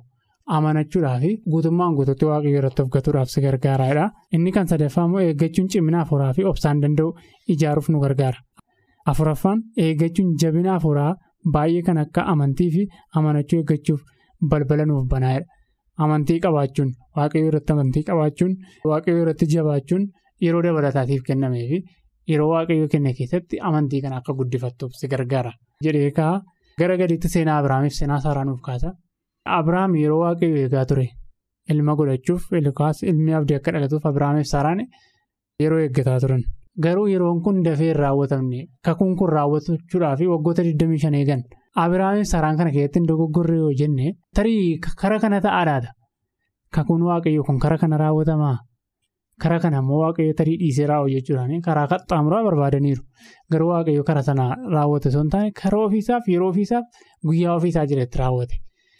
amanachuudhaaf 0.56 1.22
guutummaan 1.52 1.94
guutuutti 1.98 2.24
waaqayyo 2.30 2.58
irratti 2.60 2.82
of 2.82 2.88
gatuudhaaf 2.94 3.28
si 3.34 3.40
gargaaraadha. 3.44 4.04
Inni 4.36 4.50
kan 4.56 4.66
sadaffaa 4.72 5.04
immoo 5.08 5.20
eeggachuun 5.28 5.68
cimina 5.72 6.00
afuuraa 6.04 6.32
fi 6.36 6.42
obsaan 6.50 6.80
danda'u 6.82 7.08
ijaaruuf 7.54 7.88
nu 7.92 8.00
gargaara. 8.04 8.38
Afuraffaan 9.10 9.62
eeggachuun 9.84 10.34
jabina 10.42 10.74
afuuraa. 10.78 11.14
Baay'ee 11.54 11.82
kan 11.86 11.98
akka 12.04 12.22
amantii 12.32 12.70
fi 12.74 12.82
amanachuu 13.18 13.58
eeggachuuf 13.62 14.00
balbala 14.50 14.84
nuuf 14.90 15.06
banaadha. 15.12 15.44
Amantii 16.04 16.38
qabaachuun 16.44 16.90
waaqayyoo 17.16 17.48
irratti 17.50 17.72
amantii 17.74 18.02
qabaachuun 18.10 18.54
waaqayyoo 18.90 19.22
irratti 19.24 19.46
jabaachuun 19.54 20.06
yeroo 20.44 20.62
dabalataatiif 20.66 21.22
kennamee 21.28 21.66
fi 21.72 21.78
yeroo 22.32 22.48
waaqayyoo 22.52 22.88
kenne 22.94 23.12
keessatti 23.18 23.60
amantii 23.70 24.00
kana 24.06 24.16
akka 24.22 24.32
guddifattuuf 24.40 24.92
si 25.00 25.08
gargaara. 25.12 25.52
Jedhee 25.84 26.10
ka'a 26.18 26.40
gara 26.78 26.96
gadiitti 27.02 27.28
seenaa 27.34 27.58
Abiraamiif 27.62 27.92
seenaa 28.00 28.20
Saaraa 28.26 28.44
nuuf 28.48 28.60
kaasa. 28.68 28.92
Abiraam 29.58 29.94
yeroo 30.02 30.18
waaqayyoo 30.24 30.62
eegaa 30.64 30.84
ture 30.90 31.06
ilma 31.74 31.94
godhachuuf 32.00 32.50
yookaas 32.52 33.02
ilmi 33.02 33.34
abdii 33.40 33.56
akka 33.60 33.72
dhalatuuf 33.76 34.06
Abiraamiif 34.10 34.46
Saaraan 34.52 34.80
yeroo 35.62 35.78
eeggataa 35.86 36.18
turan. 36.20 36.42
Garuu 36.84 37.06
yeroon 37.08 37.42
kun 37.42 37.62
dafee 37.64 37.86
hin 37.92 37.96
raawwatamne 38.02 38.64
kakuun 38.86 39.16
kun 39.18 39.28
raawwachuudhaaf 39.36 40.20
waggoota 40.32 40.62
25 40.62 41.14
eegan 41.20 41.42
Abiraamiif 41.82 42.26
Saaraan 42.30 42.56
kana 42.58 42.70
keessatti 42.70 43.00
dogoggorree 43.08 43.58
yoo 43.58 43.72
jenne 43.80 44.12
tarii 44.36 44.78
kara 45.00 45.18
kana 45.20 45.40
ta'aadhaadha. 45.40 45.90
Kakuun 46.74 47.02
waaqayyoo 47.08 47.44
kun 47.46 47.58
kara 47.58 47.78
kana 47.78 47.96
raawwatamaa 47.98 48.56
kara 49.42 49.58
kana 49.60 49.78
immoo 49.82 50.00
waaqayyo 50.04 50.34
tarii 50.38 50.56
dhiisee 50.60 50.86
raawwa 50.86 51.10
jechuudhaan 51.14 51.60
karaa 51.66 51.86
qaxxaamuraa 51.92 52.42
barbaadaniiru. 52.46 53.02
Garuu 53.52 53.68
waaqayyo 53.72 54.04
kara 54.04 54.22
sana 54.22 54.44
raawwate 54.74 55.08
osoo 55.08 55.22
hin 55.22 55.30
taane 55.34 55.50
karaa 55.62 55.84
ofiisaaf 55.88 56.28
yeroo 56.34 56.48
ofiisaaf 56.54 56.84
guyyaa 57.26 57.54
ofiisaa 57.58 57.86
jiretti 57.86 58.18
raawwate. 58.22 58.54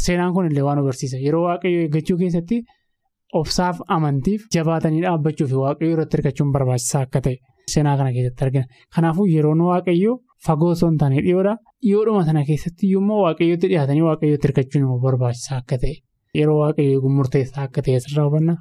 Seenaan 0.04 0.33
kun 0.35 0.47
illee 0.50 0.62
waan 0.69 0.78
agarsiisa 0.83 1.16
yeroo 1.26 1.45
waaqayyo 1.47 1.81
eeggachuu 1.87 2.19
keessatti 2.19 2.62
obsaaf 3.40 3.81
amantiif 3.97 4.43
jabaatanii 4.54 5.02
dhaabbachuuf 5.07 5.52
waaqayyo 5.62 5.93
irratti 5.97 6.16
hirkachuun 6.16 6.52
barbaachisaa 6.52 7.02
akka 7.07 7.21
ta'e. 7.26 7.37
Seenaa 7.73 7.97
kana 7.97 8.12
keessatti 8.12 8.45
argina. 8.45 8.64
Kanaafuu 8.95 9.26
yeroon 9.35 9.61
waaqayyoo 9.71 10.16
fagoo 10.47 10.71
osoo 10.75 10.88
hin 10.91 10.99
taane 11.05 11.21
dhiyoodha. 11.29 11.57
Dhiyoodhuma 11.87 12.25
sana 12.29 12.45
keessatti 12.50 12.91
yommuu 12.93 13.23
waaqayyootti 13.25 13.69
dhiyaatanii 13.73 14.03
waaqayyootti 14.11 14.47
hirkachuun 14.49 14.83
immoo 14.85 15.00
barbaachisaa 15.09 15.57
akka 15.62 15.79
ta'e 15.87 15.95
yeroo 16.43 16.59
waaqayyoo 16.61 16.95
eeguun 16.99 17.14
murteessaa 17.23 17.62
akka 17.71 17.83
ta'e 17.88 17.97
asirraa 18.03 18.25
hubanna. 18.31 18.57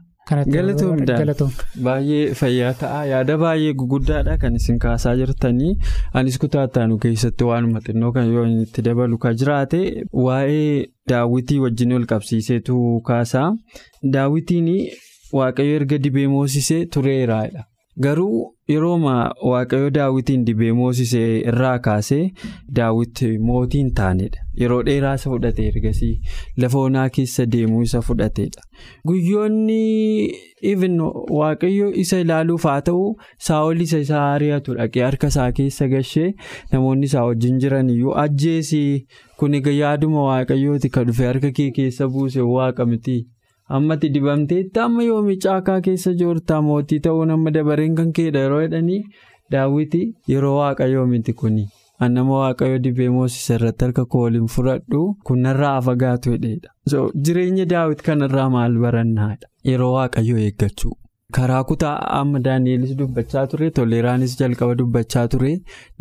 Galatoom 0.51 1.51
baay'ee 1.85 2.33
fayyaa 2.41 2.73
ta'a 2.81 2.99
yaada 3.09 3.35
baay'ee 3.41 3.73
guguddaadha 3.79 4.37
kan 4.43 4.55
isin 4.59 4.77
kaasaa 4.83 5.15
jirtanii 5.21 5.71
anis 6.21 6.37
kutaataanu 6.43 6.97
keessatti 7.05 7.43
waanuma 7.49 7.81
xinnoo 7.87 8.11
kan 8.17 8.31
yoo 8.35 8.45
itti 8.61 8.81
dabalu 8.87 9.17
kan 9.25 9.35
jiraate 9.41 9.81
waa'ee 10.27 10.85
daawwitii 11.13 11.59
wajjin 11.65 11.93
ol 11.97 12.05
qabsiiseetu 12.13 12.77
kaasaa 13.09 13.49
daawwitiin 14.15 14.69
waaqayyo 15.39 15.75
erga 15.81 15.97
dibee 16.07 16.27
moosisee 16.37 16.81
tureeraadha. 16.95 17.63
Garuu 18.01 18.55
yerooma 18.67 19.15
waaqayyo 19.49 19.89
daawwitiin 19.95 20.45
dibee 20.45 20.71
moosisee 20.77 21.41
irraa 21.49 21.79
kaasee 21.87 22.31
daawwit 22.79 23.21
mootii 23.49 23.77
hin 23.83 23.91
taanedha. 23.99 24.39
Yeroo 24.61 24.79
dheeraa 24.87 25.13
isa 25.19 25.29
fudhate 25.33 25.67
ergasii 25.67 26.13
lafa 26.63 26.79
onaa 26.79 27.09
keessa 27.17 27.45
deemuu 27.55 27.81
isa 27.87 28.01
fudhatedha. 28.07 28.63
Guyyoonni 29.07 30.33
waaqayyo 31.39 31.91
isa 32.05 32.19
ilaaluuf 32.25 32.63
haa 32.69 32.81
ta'u 32.89 33.03
saa'ol 33.49 33.81
isa 33.87 33.99
isaa 34.07 34.23
ari'atu 34.33 34.75
dhaqee 34.79 35.03
harka 35.07 35.27
isaa 35.33 35.51
keessa 35.59 35.87
gashee 35.93 36.33
namoonni 36.73 37.05
isaa 37.11 37.25
wajjin 37.29 37.59
jiran 37.65 37.89
iyyuu 37.97 38.17
ajjeesii 38.25 39.05
kun 39.37 39.53
yaaduma 39.77 40.25
waaqayyooti 40.31 40.89
kan 40.97 41.05
dhufe 41.11 41.25
harka 41.31 41.51
kee 41.61 41.69
keessa 41.79 42.07
buuse 42.17 42.41
waaqa 42.41 42.85
miti. 42.85 43.17
Ammatti 43.77 44.09
dibamteetti 44.15 44.79
amma 44.85 45.03
yoomii 45.09 45.37
caakaa 45.45 45.77
keessa 45.85 46.13
joortaa 46.23 46.61
mootii 46.69 46.99
ta'uun 47.05 47.31
amma 47.35 47.51
dabareen 47.57 47.95
kan 47.99 48.11
keedha 48.19 48.39
yeroo 48.45 48.61
jedhanii 48.65 48.99
daawwiti 49.55 50.01
yeroo 50.33 50.57
waaqayyoo 50.59 51.05
miti 51.13 51.33
kuni. 51.41 51.65
Annama 52.05 52.37
waaqayyoo 52.43 52.79
dibee 52.85 53.09
moosisa 53.15 53.55
irratti 53.57 53.85
harka 53.85 54.05
kooliin 54.15 54.47
fudhadhu. 54.55 55.01
Kunarraa 55.29 55.81
fagaatu 55.87 56.31
hedheedha. 56.35 56.69
jireenya 57.25 57.65
daawwit 57.73 58.01
kanarraa 58.07 58.49
maal 58.55 58.77
barannaadha 58.85 59.47
yeroo 59.71 59.93
waaqayyoo 59.97 60.39
eeggachuu 60.47 60.93
karaa 61.37 61.63
kutaa 61.69 61.93
amma 62.19 62.39
daani'elis 62.47 62.91
dubbachaa 62.99 63.43
ture 63.51 63.69
toleeraanis 63.77 64.33
jalqaba 64.41 64.75
dubbachaa 64.81 65.23
ture 65.33 65.51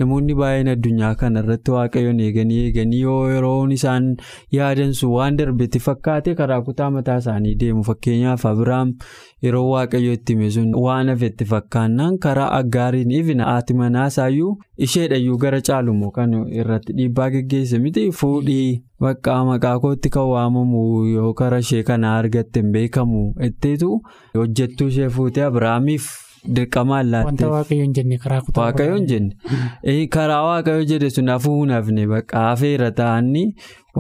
namoonni 0.03 0.35
baay'een 0.41 0.69
addunyaa 0.75 1.13
kana 1.23 1.43
irratti 1.45 1.71
waaqayyoon 1.77 2.21
eeganii 2.27 2.59
eeganii 2.67 3.01
yoo 3.07 3.21
yeroon 3.33 3.73
isaan 3.79 4.09
yaadansu 4.59 5.11
waan 5.15 5.37
darbetti 5.41 5.79
fakkaate 5.87 6.35
karaa 6.43 6.61
kutaa 6.69 6.91
mataa 6.99 7.17
isaanii 7.25 7.55
deemu. 7.65 7.85
Fakkeenyaaf 7.91 8.47
abiraam 8.53 8.93
yeroo 9.49 9.65
waaqayyo 9.71 10.13
itti 10.19 10.37
hime 10.39 10.77
waan 10.87 11.09
hafetti 11.15 11.45
fakkaannaan 11.55 12.19
karaa 12.29 12.51
aggaariin 12.61 13.11
ifina 13.21 13.45
haati 13.53 13.75
manaasayyuu 13.83 14.55
isheedhayyuu 14.87 15.37
gara 15.47 15.61
caalumoo 15.69 16.11
kan 16.21 16.33
irratti 16.61 16.93
dhiibbaa 16.99 17.31
geggeesse 17.37 17.79
miti. 17.87 18.11
Fuudhii 18.21 18.83
bakka 19.05 19.37
maqaa 19.51 19.77
kootti 19.85 20.11
kan 20.17 20.27
waamamu 20.33 20.83
yoo 21.13 21.31
karaa 21.41 21.59
ishee 21.65 21.83
kana 21.93 22.17
argatte 22.19 22.61
hin 22.63 22.73
beekamu 22.77 23.23
etteetu 23.49 23.89
hojjettuu 24.41 24.89
ishee 24.93 25.09
fuutee 25.17 25.45
abiraamiif 25.49 26.07
dirqamaan 26.57 27.11
laattee. 27.11 27.27
Wanta 27.31 27.49
waaqayyoon 27.55 27.93
jenne 27.99 28.19
karaa 28.23 28.41
kutaa. 28.47 28.63
Waaqayyoon 28.65 29.07
jenne 29.11 30.07
karaa 30.17 30.41
waaqayyo 30.47 30.85
jedhe 30.93 31.11
sun 31.17 31.29
hafuu 31.35 31.59
hin 31.61 31.71
hafne 31.77 32.07
bakka 32.15 32.41
hafeera 32.47 32.91
ta'anii 33.01 33.45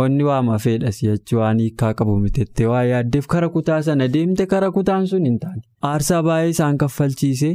wanni 0.00 0.25
waama 0.30 0.59
fedhas 0.64 1.02
jechuu 1.09 1.38
waan 1.42 1.59
hiikaa 1.64 1.92
qabu 2.00 2.16
miteettee 2.25 2.66
waa 2.73 2.82
yaaddeef 2.92 3.26
kara 3.35 3.49
kutaa 3.59 3.82
sana 3.90 4.09
deemte 4.16 4.47
kara 4.54 4.71
kutaan 4.78 5.06
sun 5.12 5.25
hin 5.30 5.38
taane. 5.44 5.62
Aarsaa 5.91 6.23
baay'ee 6.27 6.51
isaan 6.55 6.77
kaffalchiise 6.81 7.49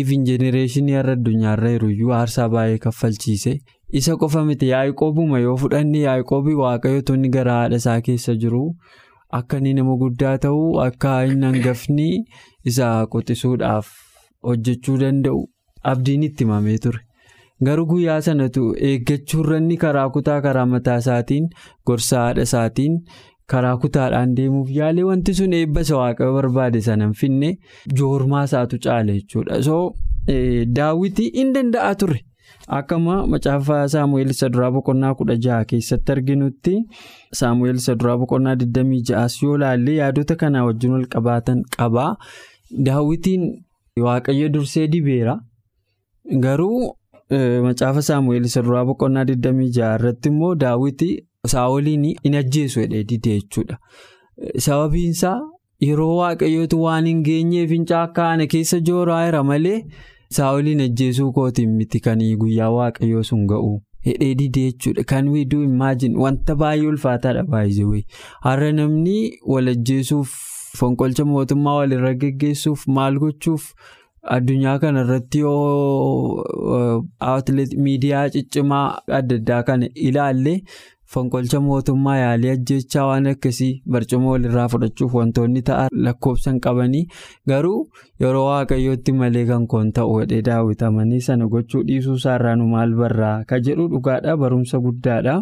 ifin 0.00 0.24
jenereeshinii 0.30 0.96
har'a 0.98 1.14
addunyaarra 1.18 1.70
jiruyyuu 1.74 2.10
aarsaa 2.16 2.48
baay'ee 2.54 2.78
kaffalchiise 2.86 3.54
isa 4.00 4.16
qofa 4.24 4.42
miti 4.48 4.68
yaa'ikoobuma 4.72 5.40
yoo 5.44 5.54
fudhanne 5.62 6.02
yaa'ikoobii 6.06 6.58
waaqayyo 6.62 7.02
tonni 7.10 7.30
gara 7.36 7.54
haadha 7.60 7.80
isaa 7.82 8.00
keessa 8.08 8.34
jiru. 8.44 8.62
Akka 9.38 9.58
inni 9.62 9.72
nama 9.78 9.96
guddaa 10.02 10.36
ta'u 10.44 10.62
akka 10.86 11.14
inni 11.32 11.46
hangafni 11.48 12.08
isa 12.72 12.88
quxisuudhaaf 13.14 13.88
hojjechuu 14.48 14.98
danda'u 15.04 15.40
abdiin 15.92 16.22
itti 16.28 16.44
himamee 16.44 16.78
ture. 16.86 17.00
Garuu 17.66 17.86
guyyaa 17.92 18.20
sanatu 18.26 18.62
eeggachuurra 18.88 19.56
inni 19.62 19.76
karaa 19.86 20.08
kutaa 20.16 20.40
karaa 20.46 20.66
mataa 20.74 20.98
isaatiin 21.02 21.48
gorsa 21.86 22.20
haadha 22.24 22.42
isaatiin 22.48 22.94
karaa 23.52 23.76
kutaadhaan 23.82 24.34
deemuuf 24.38 24.70
yaalee 24.78 25.02
wanti 25.10 25.34
sun 25.42 25.52
eebba 25.60 25.80
isa 25.86 26.14
barbaade 26.38 26.80
sana 26.88 27.04
hin 27.10 27.14
finne 27.20 27.50
joormaa 28.00 28.44
isaatu 28.50 28.78
caala 28.88 29.12
jechuudha. 29.20 29.62
So 29.68 29.76
daawwitii 30.78 31.30
hin 31.38 31.52
danda'a 31.54 31.94
ture. 32.02 32.20
akkama 32.76 33.14
macaafa 33.32 33.76
saamu'eel 33.92 34.30
isa 34.32 34.48
duraa 34.54 34.70
boqonnaa 34.74 35.10
kudha 35.18 35.34
jaha 35.44 35.64
keessatti 35.70 36.12
arginutti 36.14 36.72
saamu'eel 37.38 37.78
isa 37.82 37.94
duraa 38.00 38.16
boqonnaa 38.20 38.54
26 38.62 39.44
yoo 39.46 39.56
laallee 39.62 39.94
yaadota 40.00 40.36
kanaa 40.42 40.64
wajjin 40.68 40.92
wal 40.96 41.06
qabaatan 41.14 41.62
qabaa 41.76 42.10
daawwitiin 42.88 43.46
waaqayyo 44.06 44.48
dursee 44.56 44.86
dibeera 44.92 45.34
garuu 46.44 46.94
macaafa 47.66 48.02
saamu'eel 48.10 48.44
isa 48.50 48.62
duraa 48.68 48.84
boqonnaa 48.90 49.24
26 49.32 49.94
irratti 49.96 50.28
immoo 50.34 50.54
daawwitii 50.64 51.14
saa'oliin 51.48 52.04
hin 52.24 52.34
ajjeesu 52.40 52.80
jedhee 52.80 53.04
didee 53.12 53.34
jechuudha 53.40 53.78
sababiinsaa 54.66 55.36
yeroo 55.86 56.16
waaqayyootu 56.16 56.82
waan 56.82 57.06
hin 57.10 57.22
geenyeef 57.28 57.70
fincaa 57.70 58.02
akka 58.08 58.28
ana 58.30 58.46
keessa 58.54 58.80
jooraa 58.88 59.20
jira 59.26 59.42
malee. 59.50 59.78
saa'oliin 60.36 60.80
ajjeesuu 60.86 61.32
kootiin 61.36 61.70
miti 61.76 62.00
kan 62.00 62.18
guyyaa 62.42 62.70
waaqayyoo 62.74 63.22
sun 63.28 63.46
ga'u 63.52 63.70
hidhee 64.08 64.34
didee 64.40 64.66
jechuudha 64.72 65.04
kan 65.12 65.28
wiiduu 65.36 65.62
imaajin 65.68 66.16
wanta 66.24 66.54
baay'ee 66.64 66.86
ulfaataadha 66.90 67.42
baay'ee 67.54 68.02
har'a 68.44 68.68
namni 68.80 69.16
wal 69.54 69.68
ajjeesuuf 69.74 70.36
fonqolcha 70.82 71.24
mootummaa 71.32 71.74
walirra 71.80 72.14
geggeessuuf 72.20 72.86
maal 72.98 73.18
gochuuf 73.24 73.66
addunyaa 74.36 74.78
kana 74.84 75.00
irratti 75.08 75.38
yoo 75.38 77.02
miidiyaa 77.88 78.24
ciccimaa 78.38 78.86
adda 79.20 79.36
addaa 79.42 79.62
kana 79.72 79.88
ilaalle. 80.08 80.56
Fonqolcha 81.14 81.60
mootummaa 81.66 82.16
yaalii 82.18 82.50
ajjechaa 82.54 83.06
waan 83.08 83.26
akkasii 83.32 83.70
barcuma 83.92 84.30
walirraa 84.32 84.66
fudhachuuf 84.72 85.14
wantoonni 85.18 85.62
ta'an 85.68 85.88
lakkoofsan 86.06 86.60
qabanii 86.66 87.04
garuu 87.52 87.80
yeroo 88.24 88.44
waaqayyootti 88.48 89.12
malee 89.20 89.44
kan 89.50 89.66
koon 89.72 89.92
ta'u 89.96 90.18
hedhee 90.20 90.42
daawwitamanii 90.48 91.20
sana 91.28 91.46
gochuu 91.54 91.82
dhiisuu 91.88 92.14
isaarraa 92.20 92.56
nu 92.56 92.66
maal 92.74 92.94
barraa? 93.00 93.44
Ka 93.48 93.58
jedhu 93.66 93.88
dhugaadha 93.94 94.36
barumsa 94.44 94.78
guddaadha 94.86 95.34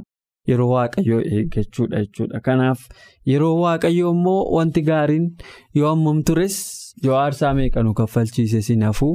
yeroo 0.48 0.70
waaqayyoo 0.72 1.20
eeggachuudha 1.36 2.00
jechuudha. 2.04 2.40
Kanaaf 2.40 2.88
yeroo 3.26 3.54
waaqayyoo 3.60 4.12
immoo 4.16 4.40
wanti 4.56 4.82
gaariin 4.90 5.26
yoo 5.74 5.90
ammam 5.92 6.22
tures 6.22 6.56
yoo 7.06 7.16
aarsaa 7.22 7.54
meeqa 7.58 7.82
nu 7.82 7.94
kaffalchiise 7.98 8.60
sin 8.68 8.82
hafuu 8.88 9.14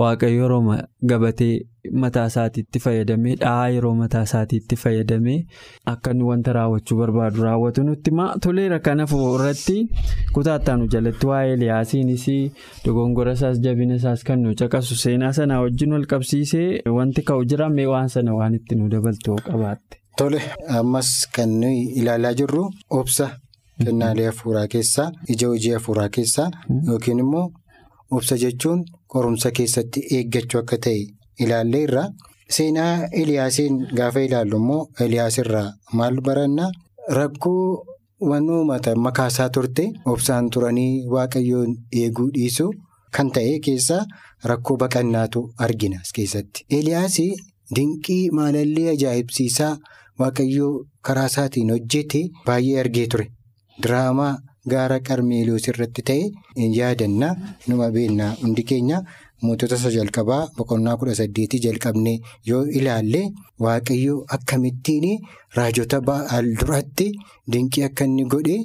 waaqayyo 0.00 0.42
yeroo 0.42 0.76
gabatee 1.10 1.54
mataa 2.02 2.24
isaatiitti 2.30 2.78
fayyadamee 2.84 3.34
dha'aa 3.42 3.68
yeroo 3.74 3.94
mataa 4.00 4.22
isaatiitti 4.28 4.76
fayyadamee 4.82 5.38
akka 5.92 6.10
inni 6.14 6.24
wanta 6.30 6.52
raawwachuu 6.56 6.98
barbaadu 7.00 7.42
raawwatu 7.46 7.82
nutti 7.88 8.10
toleera 8.46 8.78
kanaaf 8.88 9.12
irratti 9.20 9.78
kutaataanu 10.34 10.86
jalatti 10.94 11.26
waa'ee 11.32 11.52
Eliyaasiinis 11.56 12.26
dogongora 12.84 13.32
isaas 13.38 13.60
jabina 13.66 13.94
isaas 14.02 14.24
kan 14.28 14.40
nu 14.42 14.54
caqasu 14.60 14.96
seenaa 15.04 15.32
sanaa 15.40 15.60
wajjin 15.64 15.92
wal 15.96 16.06
qabsiisee 16.12 16.68
wanti 16.98 17.22
ka'u 17.32 17.44
jiraame 17.54 17.86
waan 17.94 18.08
sana 18.16 18.34
waan 18.38 18.54
itti 18.60 18.74
nu 18.80 18.88
dabaltu 18.94 19.36
qabaatte. 19.48 19.98
Tole 20.18 20.40
ammas 20.78 21.10
kan 21.34 21.50
nuyi 21.60 21.82
ilaalaa 22.00 22.34
jirru 22.40 22.64
obsa 22.90 23.26
kennaalee 23.84 24.26
hafuuraa 24.30 24.66
keessaa 24.74 25.08
ija 25.34 25.48
hojii 25.52 25.72
hafuuraa 25.76 26.08
keessaa 26.16 26.50
yookiin 26.88 27.18
immoo 27.24 27.46
obsa 28.18 28.36
jechuun 28.44 28.84
qorumsa 29.14 29.50
keessatti 29.58 30.00
eeggachuu 30.18 30.60
akka 30.62 30.78
ta'e 30.86 31.00
ilaallee 31.46 31.82
irraa 31.88 32.08
seenaa 32.56 32.92
Eliyaasiin 33.22 33.78
gaafa 33.98 34.20
ilaallu 34.28 34.56
immoo 34.62 34.82
Eliyaas 35.06 35.38
irraa 35.44 35.68
maal 36.00 36.20
baranna 36.28 36.66
rakkoo 37.18 37.84
waan 38.30 38.50
uummata 38.56 38.94
makaasaa 39.06 39.48
turte 39.56 39.84
obsaan 40.14 40.50
turanii 40.56 40.92
waaqayyoon 41.14 41.72
eeguu 42.02 42.28
dhiisu 42.36 42.66
kan 43.16 43.30
ta'e 43.38 43.56
keessaa 43.68 44.02
rakkoo 44.50 44.76
baqannaatu 44.82 45.40
argina 45.66 45.98
as 46.04 46.12
keessatti. 46.18 46.64
Eliyaas 46.78 47.16
dinqii 47.76 48.22
maalallee 48.38 48.88
ajaa'ibsiisaa 48.94 49.72
waaqayyoo 50.20 50.72
karaa 51.08 51.26
isaatiin 51.32 51.70
hojjete 51.74 52.20
baay'ee 52.46 52.80
argee 52.84 53.06
ture. 53.14 53.26
Diraamaa 53.84 54.32
gaara 54.72 54.98
qarmeeloos 55.08 55.66
irratti 55.72 56.02
ta'e 56.08 56.66
yaadanna 56.78 57.28
numa 57.68 57.88
beennaa 57.94 58.30
hundi 58.42 58.62
keenya 58.70 58.98
mootota 59.46 59.76
isa 59.80 59.90
jalqabaa 59.94 60.40
boqonnaa 60.58 60.96
kudha 61.00 61.14
saddeetii 61.20 61.60
jalqabnee 61.64 62.14
yoo 62.50 62.60
ilaalle 62.80 63.22
waaqayyo 63.66 64.14
akkamittiin 64.36 65.06
raajota 65.58 66.00
ba'aal 66.10 66.50
duratti 66.60 67.06
dinqii 67.54 67.84
akka 67.88 68.06
inni 68.10 68.24
godhe 68.34 68.56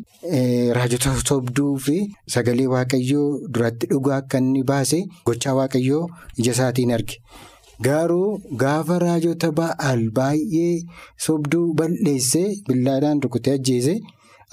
raajota 0.79 1.15
sobduu 1.29 1.71
fi 1.85 1.97
sagalee 2.35 2.67
waaqayyoo 2.75 3.27
duratti 3.57 3.89
dhugaa 3.93 4.19
akka 4.23 4.37
inni 4.43 4.61
baase 4.71 4.99
gochaa 5.29 5.55
waaqayyoo 5.61 6.03
ija 6.39 6.51
isaatiin 6.57 6.93
arge. 6.99 7.15
Garuu 7.85 8.29
gaafa 8.61 8.99
raajota 9.05 9.49
ba'aal 9.61 10.03
baay'ee 10.19 10.75
sobduu 11.25 11.65
balleessee 11.81 12.47
billaadhaan 12.69 13.21
rukutee 13.25 13.55
ajjeese. 13.59 13.95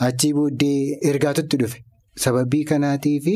Achii 0.01 0.33
booddee 0.37 0.99
ergaatutti 1.11 1.57
dhufe. 1.63 1.79
Sababii 2.25 2.65
kanaatiif 2.71 3.27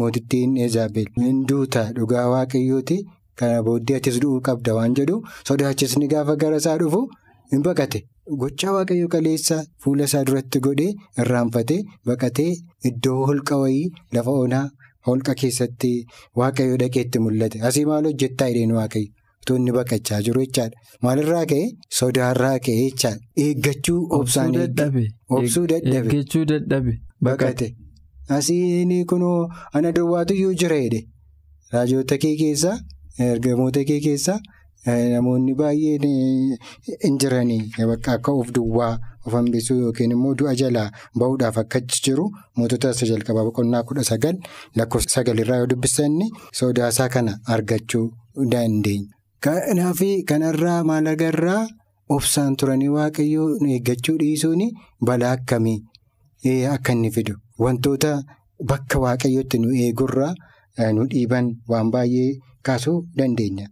mootittiin 0.00 0.56
eezaabel 0.64 1.06
hinduuta 1.24 1.82
dhugaa 1.98 2.24
waaqayyooti 2.32 2.96
kana 3.42 3.62
booddee 3.68 3.96
atis 4.00 4.18
du'uu 4.24 4.40
qabda 4.48 4.74
waan 4.78 4.94
jedhu 5.00 5.18
sodaachisni 5.50 6.08
gaafa 6.14 6.36
gara 6.42 6.56
isaa 6.62 6.76
dhufu 6.82 7.02
hin 7.52 7.62
baqate. 7.68 8.00
Gochaa 8.42 8.72
waaqayyo 8.76 9.08
kaleessa 9.14 9.60
fuula 9.84 10.04
isaa 10.10 10.24
duratti 10.30 10.58
godhee 10.68 10.88
irraanfatee 11.24 11.78
baqatee 12.10 12.48
iddoo 12.90 13.18
holqa 13.30 13.60
wayii 13.62 13.92
lafa 14.18 14.34
onaa 14.46 14.64
holqa 15.10 15.34
keessatti 15.42 15.92
waaqayyo 16.42 16.76
dhaqeetti 16.82 17.18
mul'ate. 17.26 17.60
Asii 17.68 17.84
maal 17.92 18.10
hojjettaa 18.10 18.48
hidheen 18.52 18.72
waaqayyo. 18.80 19.12
Toonni 19.46 19.72
baqachaa 19.78 20.20
jiru 20.28 20.44
jechaadha. 20.46 20.76
Maalirraa 21.02 21.44
ka'e 21.52 21.64
sodaarraa 21.98 22.58
ka'e 22.66 22.76
jechaadha. 22.84 23.20
Eeggachuu 23.44 24.00
obsaan 24.18 24.56
obsuu 25.28 25.66
dadhabe. 25.72 26.10
Eeggachuu 26.10 26.44
dadhabe. 26.52 26.92
Baqate. 27.28 27.68
Asiin 28.36 28.92
kunoo 29.06 29.48
ana 29.72 29.92
duwwaatu 29.92 30.34
iyyuu 30.34 30.54
jira 30.62 30.78
jedhe. 30.84 31.00
Raajota 31.72 32.18
kee 32.22 32.36
keessaa 32.42 32.78
ergamoota 33.30 33.84
kee 33.88 34.00
keessaa 34.06 34.38
namoonni 35.12 35.54
baay'een 35.60 36.04
hin 37.04 37.16
jiranii 37.22 37.62
akka 38.16 38.32
of 38.32 38.50
duwwaa 38.58 38.98
of 39.26 39.32
hambisuu 39.38 39.76
yookiin 39.80 40.10
immoo 40.16 40.34
du'a 40.42 40.54
jalaa 40.60 40.90
bahuudhaaf 41.22 41.58
akka 41.62 41.80
jiru 42.04 42.26
mootota 42.56 42.90
isa 42.96 43.06
jalqabaa 43.10 43.44
boqonnaa 43.48 43.82
kudha 43.88 44.04
sagal 44.10 44.36
lakkoofsa 44.80 45.10
sagalirraa 45.16 45.56
yoo 45.62 45.66
dubbisanne 45.72 46.28
sodaasaa 46.60 47.08
kana 47.08 47.38
argachuu 47.56 48.06
dandeenya. 48.52 49.15
Kanaaf 49.44 50.00
kanarraa 50.28 50.82
maal 50.88 51.06
agarraa 51.12 51.68
obsaan 52.16 52.56
turanii 52.56 52.88
waaqayyoo 52.96 53.48
eeggachuu 53.74 54.16
dhiisuun 54.22 54.62
balaa 55.06 55.32
akkamii 55.36 55.78
akka 56.74 56.92
inni 56.96 57.10
fidu 57.16 57.34
wantoota 57.64 58.12
bakka 58.70 58.98
waaqayyootti 59.04 59.58
nu 59.62 59.68
eegurraa 59.84 60.32
nu 60.96 61.04
dhiiban 61.12 61.46
waan 61.72 61.90
baay'ee 61.94 62.30
kaasuu 62.66 62.98
dandeenya. 63.18 63.66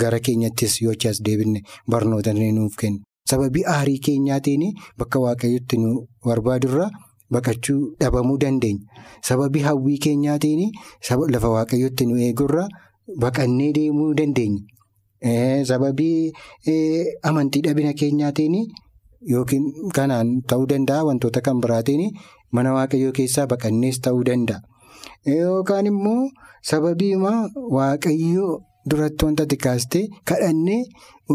Gara 0.00 0.18
keenyattis 0.26 0.80
yoo 0.82 0.94
as 1.10 1.18
deebinne 1.24 1.60
barnoota 1.90 2.32
nuuf 2.34 2.76
kenna. 2.80 3.02
Sababii 3.30 3.64
aarii 3.74 3.98
keenyaatiin 4.06 4.64
bakka 4.98 5.18
waaqayyootti 5.24 5.76
nu 5.82 5.90
barbaadurraa 6.26 6.90
baqachuu 7.32 7.80
dhabamuu 8.00 8.38
dandeenya. 8.38 8.86
Sababii 9.28 9.62
hawwii 9.66 9.98
keenyaatiin 9.98 10.70
lafa 11.34 11.48
waaqayyootti 11.56 12.06
nu 12.06 12.16
eegurraa 12.26 12.68
baqannee 13.20 13.72
deemuu 13.72 14.14
dandeenya. 14.14 14.62
Sababii 15.70 16.32
amantii 17.30 17.62
dhabina 17.66 17.92
keenyaatiin 18.00 18.56
yookiin 19.32 19.64
kanaan 19.96 20.30
ta'uu 20.48 20.66
danda'a 20.72 21.04
wantoota 21.08 21.40
kan 21.48 21.60
biraatiin 21.64 22.10
mana 22.58 22.72
waaqayyoo 22.76 23.12
keessaa 23.18 23.46
baqannees 23.52 24.00
ta'uu 24.06 24.24
danda'a. 24.28 24.60
Yookaan 25.36 25.86
immoo 25.92 26.30
sababii 26.70 27.14
waaqayyoo 27.78 28.52
duratti 28.90 29.24
wanta 29.26 29.44
xiqqaastee 29.52 30.04
kadhannee 30.30 30.80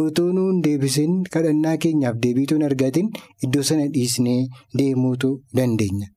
utuu 0.02 0.28
nuun 0.38 0.58
deebisin 0.66 1.14
kadhannaa 1.34 1.78
keenyaaf 1.84 2.18
deebiituun 2.24 2.64
argatin 2.70 3.08
iddoo 3.48 3.64
sana 3.70 3.86
dhiisnee 3.94 4.40
deemuutu 4.78 5.30
dandeenya. 5.58 6.08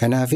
Kanaaf 0.00 0.32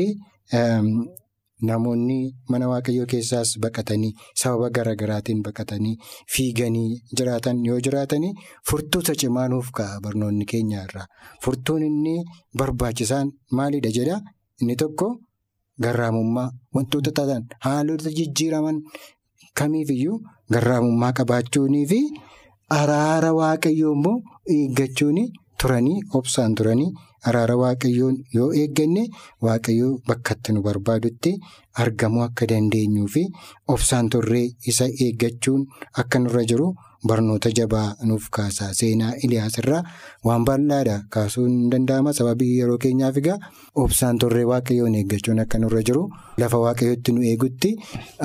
namoonni 1.68 2.18
mana 2.52 2.68
waaqayyoo 2.70 3.06
keessaas 3.12 3.52
baqatanii 3.64 4.12
sababa 4.42 4.68
garaagaraatiin 4.78 5.42
baqatanii 5.46 5.94
fiiganii 6.34 7.00
jiraatan 7.18 7.64
yoo 7.68 7.78
jiraatanii 7.86 8.32
furtuuta 8.70 9.14
cimaa 9.22 9.48
nuuf 9.52 9.70
ka'a 9.78 10.00
barnoonni 10.04 10.44
keenya 10.52 10.82
irraa. 10.88 11.06
Furtuun 11.44 11.82
inni 11.88 12.14
barbaachisaan 12.58 13.32
maalidha 13.60 13.90
jedha 13.98 14.20
inni 14.60 14.76
tokko 14.82 15.08
garraamummaa 15.84 16.48
wantoota 16.74 17.10
taatan 17.20 17.42
haalota 17.66 18.10
jijjiiraman 18.18 18.82
kamiifiyyuu 19.60 20.20
garraamummaa 20.52 21.12
qabaachuunii 21.18 21.86
fi 21.92 22.00
araara 22.80 23.32
waaqayyoo 23.40 23.92
immoo 23.98 24.16
eeggachuun 24.54 25.18
turanii 25.62 25.98
obsaan 26.20 26.54
turanii 26.60 26.90
araara 27.28 27.56
waaqayyoon 27.62 28.16
yoo 28.36 28.48
eegganne 28.62 29.04
waaqayyoo 29.46 29.92
bakkatti 30.08 30.52
nu 30.56 30.60
barbaadutti 30.66 31.32
argamuu 31.84 32.22
akka 32.26 32.46
dandeenyuu 32.52 33.08
fi 33.14 33.22
obsaan 33.74 34.08
turree 34.14 34.44
isa 34.72 34.86
eeggachuun 35.06 35.64
akka 36.02 36.18
nurra 36.24 36.44
jiru 36.52 36.68
barnoota 37.08 37.50
jabaa 37.58 37.88
nuuf 38.10 38.28
kaasa 38.36 38.68
seenaa 38.78 39.12
Iliyaas 39.24 39.58
irraa 39.62 39.82
waan 40.28 40.44
bal'aadha. 40.48 40.96
Kaasuun 41.14 41.50
hin 41.50 41.70
danda'ama. 41.74 42.12
Sababii 42.18 42.48
yeroo 42.58 42.78
keenyaaf 42.84 43.16
egaa 43.22 43.36
obsaan 43.84 44.18
turree 44.22 44.44
waaqayyoon 44.52 44.94
eeggachuun 45.00 45.42
akka 45.44 45.58
nurra 45.64 45.82
jiru 45.90 46.02
lafa 46.42 46.58
waaqayyootti 46.66 47.12
nu 47.18 47.22
eegutti 47.32 47.74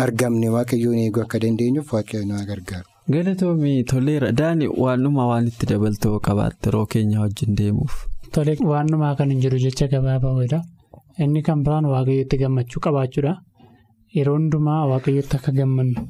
argamne 0.06 0.50
waaqayyoon 0.58 0.98
eeguu 1.04 1.24
akka 1.28 1.40
dandeenyuuf 1.46 1.94
waaqayyoon 1.98 2.28
nu 2.34 2.46
gargaaru. 2.54 2.91
Galatoomii 3.10 3.84
toleera 3.84 4.32
daani 4.32 4.68
waanuma 4.68 5.26
waan 5.28 5.48
itti 5.48 5.66
dabaltoo 5.70 6.20
qabaatte 6.28 6.68
yeroo 6.70 6.86
keenya 6.86 7.20
wajjin 7.22 7.56
deemuuf. 7.58 7.94
Tole 8.32 8.56
waanuma 8.72 9.16
kan 9.18 9.30
hin 9.32 9.42
jiru 9.42 9.58
jecha 9.64 9.88
gabaabaadha. 9.94 10.60
Inni 11.20 11.42
kan 11.42 11.64
biraan 11.64 11.86
waaqayyootti 11.94 12.38
gammachuu 12.44 12.80
qabaachuudha. 12.88 13.34
Yeroo 14.18 14.36
hundumaa 14.38 14.86
waaqayyootti 14.92 15.36
akka 15.40 15.52
gammannu 15.58 16.06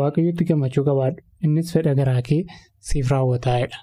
waaqayyootti 0.00 0.44
gammachuu 0.52 0.84
qabaadhu. 0.90 1.24
Innis 1.44 1.72
fedha 1.72 1.94
garaa 1.94 2.20
kee 2.28 2.42
siif 2.90 3.10
raawwataa'edha. 3.10 3.78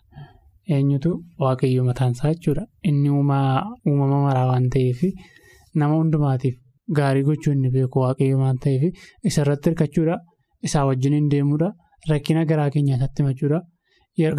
Eenyutu 0.69 1.17
waaqayyo 1.39 1.83
mataan 1.89 2.11
isaa 2.19 2.33
jechuudha. 2.35 2.67
Inni 2.83 3.09
uumama 3.09 4.21
maraa 4.27 4.47
waan 4.53 4.69
ta'eef 4.69 5.01
nama 5.73 5.95
hundumaatiif 5.97 6.55
gaarii 7.01 7.23
gochuu 7.23 7.53
inni 7.57 7.69
beeku 7.77 7.99
waaqayyo 8.07 8.37
waan 8.45 8.57
ta'eef 8.65 8.93
isarratti 9.23 9.69
hirkachuudha. 9.73 10.17
Isaa 10.63 10.85
wajjin 10.85 11.13
hin 11.23 11.29
deemuudha. 11.31 11.73
Rakkina 12.09 12.45
garaa 12.45 12.69
keenya 12.69 12.95
isatti 12.97 13.23
himachuudha. 13.23 13.59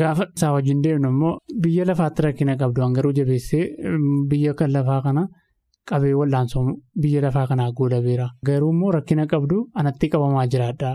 Gaafa 0.01 0.27
isaa 0.37 0.53
wajjin 0.53 0.83
deemnu 0.85 1.09
immoo 1.09 1.39
biyya 1.63 1.85
lafaatti 1.91 2.23
rakkina 2.27 2.57
qabdu 2.57 2.89
garuu 2.97 3.13
jabeessee 3.19 3.65
biyya 4.31 4.55
kan 4.55 4.71
lafaa 4.73 5.01
kana 5.03 5.23
qabee 5.89 6.13
wal'aansoo 6.21 6.65
biyya 7.03 7.21
lafaa 7.23 7.47
kanaa 7.47 7.71
goolabeera. 7.73 8.29
Garuu 8.47 8.71
immoo 8.75 8.91
rakkina 8.97 9.27
qabdu 9.27 9.57
anatti 9.75 10.09
qabamaa 10.13 10.47
jiraadha 10.53 10.93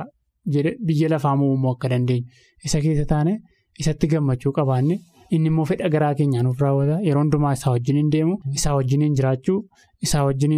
jedhe 0.53 0.75
biyya 0.87 1.09
lafaa 1.13 1.35
muummoo 1.35 1.73
akka 1.75 1.89
dandeenyu. 1.89 2.25
Isa 2.65 2.81
keessa 2.81 3.05
taane 3.13 3.33
isatti 3.79 4.07
gammachuu 4.07 4.51
qabaanne 4.57 4.99
inni 5.31 5.47
immoo 5.51 5.65
fedha 5.65 5.89
garaa 5.89 6.13
keenyaa 6.15 6.43
nuuf 6.43 6.61
raawwata. 6.61 6.99
Yeroo 7.07 7.21
hundumaa 7.23 7.53
isaa 7.57 7.71
wajjin 7.75 7.95
hin 8.01 8.09
deemu, 8.11 8.37
isaa 8.57 8.75
wajjin 8.75 9.01
hin 9.01 9.15
jiraachuu, 9.19 9.59
isaa 10.05 10.23
wajjin 10.27 10.53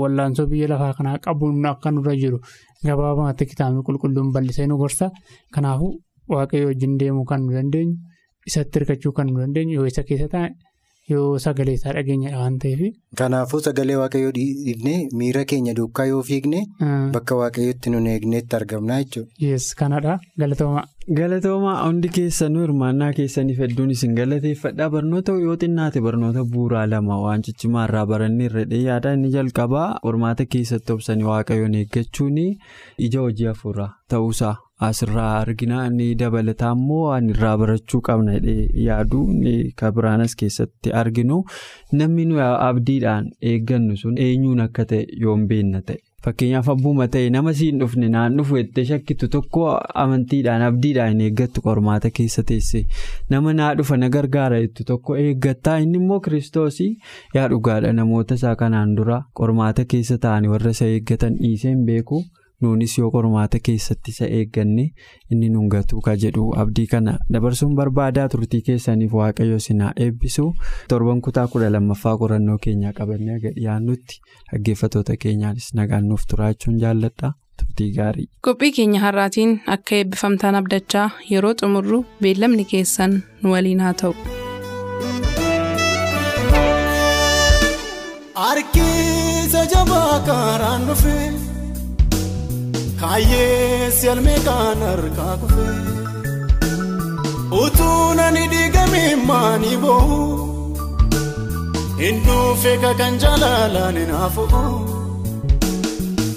wallaansoo 0.00 0.46
biyya 0.50 0.68
lafaa 0.68 0.92
kanaa 0.98 1.18
qabuun 1.24 1.66
akka 1.66 1.90
nurra 1.90 2.14
jiru. 2.16 2.38
Gabaabumatti 2.86 3.46
kitaabni 3.50 3.82
qulqulluun 3.88 4.32
bal'isee 4.34 4.66
nu 4.70 4.76
gorsa. 4.82 5.10
Kanaafuu 5.54 5.92
waaqayyo 6.34 6.66
wajjin 6.70 6.98
deemuu 7.00 7.24
kan 7.30 7.40
nu 7.46 7.52
dandeenyu 7.56 7.94
isatti 8.48 8.78
hirkachuu 8.78 9.12
kan 9.16 9.26
nu 9.32 9.38
dandeenyu 9.42 9.74
yoo 9.78 9.86
isa 9.92 10.02
keessa 10.08 10.28
taa'e 10.34 10.50
yoo 11.10 11.38
sagalee 11.44 11.74
isaa 11.78 11.92
dhageenya 11.96 12.36
waan 12.38 12.58
ta'eef. 12.62 12.80
Kanaafuu 13.20 13.60
sagalee 13.66 13.96
waaqayyoo 14.02 14.32
dhiibnee 14.38 14.98
miira 15.20 15.44
keenya 15.52 15.74
duukaa 15.78 16.06
yoo 16.12 16.22
fiigne 16.28 16.60
bakka 17.16 17.36
waaqayyootti 17.42 17.90
nun 17.94 18.06
eegneetti 18.14 18.56
argamna 18.60 18.98
jechuudha. 19.02 19.30
Yes 19.48 19.74
kanadha 19.82 20.18
galatooma. 20.38 20.84
Galatooma 21.18 21.72
hundi 21.84 22.08
keessanuu 22.16 22.60
hirmaannaa 22.64 23.12
keessaniif 23.18 23.58
hedduun 23.64 23.90
isin 23.94 24.14
galateeffadha 24.18 24.88
barnoota 24.94 25.32
yoo 25.44 25.56
xinnaate 25.62 26.00
barnoota 26.06 26.44
bu'uuraa 26.52 26.86
lama 26.90 27.16
waan 27.24 27.42
ciccimaarraa 27.48 28.06
barannee 28.12 28.46
irra 28.50 28.64
yaada 28.88 29.12
inni 29.18 29.30
jalqabaa 29.36 29.88
qormaata 30.04 30.46
keessatti 30.54 30.92
obsanii 30.96 31.24
waaqayyoon 31.30 31.74
eeggachuun 31.80 32.38
ija 33.06 33.20
hojii 33.26 33.48
hafuuraa 33.50 33.88
ta'uusaa 34.14 34.54
asirraa 34.88 35.30
argina 35.40 35.86
inni 35.88 36.14
dabalataa 36.22 36.72
immoo 36.78 37.02
waan 37.08 37.28
irraa 37.34 37.56
barachuu 37.64 38.00
qabna 38.08 38.38
yaadu. 38.86 39.24
Kan 39.76 39.92
biraanas 39.98 40.34
keessatti 40.44 40.92
arginu. 41.02 41.42
Namni 41.92 42.24
nuyi 42.30 42.46
abdiidhaan 42.70 43.28
eeggannu 43.52 43.96
sun 44.04 44.16
eenyuun 44.28 44.60
akka 44.66 44.84
ta'e 44.94 45.06
yoon 45.26 45.46
beekna 45.52 45.82
ta'e. 45.90 45.98
Fakkeenyaaf 46.24 46.68
abbuuma 46.72 47.06
ta'e 47.14 47.30
nama 47.34 47.52
siin 47.60 47.80
dhufne 47.82 48.08
naan 48.14 48.36
dhufu 48.38 48.56
jettee 48.58 48.84
shakkitu 48.90 49.28
tokko 49.30 49.62
amantiidhaan 50.02 50.62
abdiidhaan 50.66 51.10
hin 51.14 51.20
eeggattu 51.28 51.60
qormaata 51.64 52.10
keessa 52.18 52.42
teesse. 52.50 52.84
Nama 53.30 53.52
naa 53.60 53.70
dhufa 53.80 53.96
na 54.02 54.08
gargaara 54.16 54.60
jettu 54.66 54.84
tokko 54.90 55.16
eeggattaa. 55.22 55.78
Inni 55.86 55.98
immoo 56.02 56.20
kiristoosii. 56.26 56.90
Yaa 57.34 57.48
dhugaadha 57.54 57.92
namoota 57.98 58.34
isaa 58.40 58.54
kanaan 58.62 58.94
dura 59.00 59.18
qormaata 59.40 59.84
keessa 59.94 60.18
ta'anii 60.26 60.48
warra 60.54 60.70
isa 60.78 60.86
eeggatan 60.94 61.36
dhiisee 61.42 61.70
hin 61.74 61.82
beeku 61.90 62.22
nuunis 62.62 62.94
yoo 62.98 63.10
qormaata 63.16 63.58
keessatti 63.68 64.10
isa 64.14 64.26
eegganne 64.38 64.84
inni 65.32 65.48
nun 65.56 65.68
gatuu 65.74 66.00
ka 66.06 66.14
jedhu 66.24 66.46
abdii 66.64 66.86
kana 66.94 67.14
dabarsuun 67.36 67.74
barbaadaa 67.80 68.28
turtii 68.34 68.62
keessaniif 68.70 69.12
waaqayyo 69.20 69.58
sinaa 69.66 69.92
eebbisu 70.06 70.46
torban 70.94 71.20
kutaa 71.28 71.46
kudha 71.54 71.70
lammaffaa 71.76 72.16
qorannoo 72.24 72.58
keenyaa 72.66 72.92
qabannee 72.98 73.36
aga 73.38 73.50
dhiyaannutti 73.60 74.20
dhaggeeffatoota 74.52 75.16
keenyaanis 75.26 75.70
nagaan 75.80 76.08
nuuf 76.12 76.26
turaachuun 76.34 76.78
jaalladha 76.84 77.32
turtii 77.62 77.90
gaarii. 77.96 78.28
qophii 78.48 78.72
keenya 78.78 79.00
har'aatiin 79.06 79.56
akka 79.76 79.94
eebbifamtaan 80.02 80.54
abdachaa 80.60 81.08
yeroo 81.30 81.54
xumurru 81.62 82.04
beellamni 82.22 82.64
keessan 82.74 83.18
nu 83.42 83.52
waliin 83.56 83.80
haa 83.86 83.94
ta'u. 84.02 84.14
Harkiisa 88.34 89.62
jabaa 89.72 90.18
karaan 90.26 90.86
dhufee 90.88 91.26
kaayyeessi 93.02 94.08
almee 94.12 94.38
kan 94.46 94.82
harkaa 94.88 95.34
kufee 95.42 95.74
utuu 97.62 98.04
nani 98.18 98.44
diigame 98.52 99.02
maanii 99.30 99.76
boo'u 99.84 100.20
hin 102.02 102.16
dhufe 102.26 102.72
kan 103.00 103.18
jaalalaan 103.24 103.96
hinaafu 104.02 104.44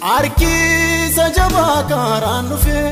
harkiisa 0.08 1.26
jabaa 1.38 1.78
karaan 1.94 2.50
dhufee 2.54 2.90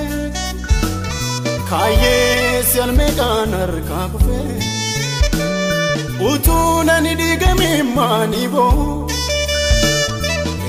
kaayyeessi 1.72 2.82
almee 2.86 3.12
kan 3.22 3.54
harkaa 3.62 4.06
kufee. 4.14 4.48
utuu 6.32 6.84
nani 6.92 7.14
diigame 7.22 7.72
maanii 7.98 8.48
boo'u 8.56 8.86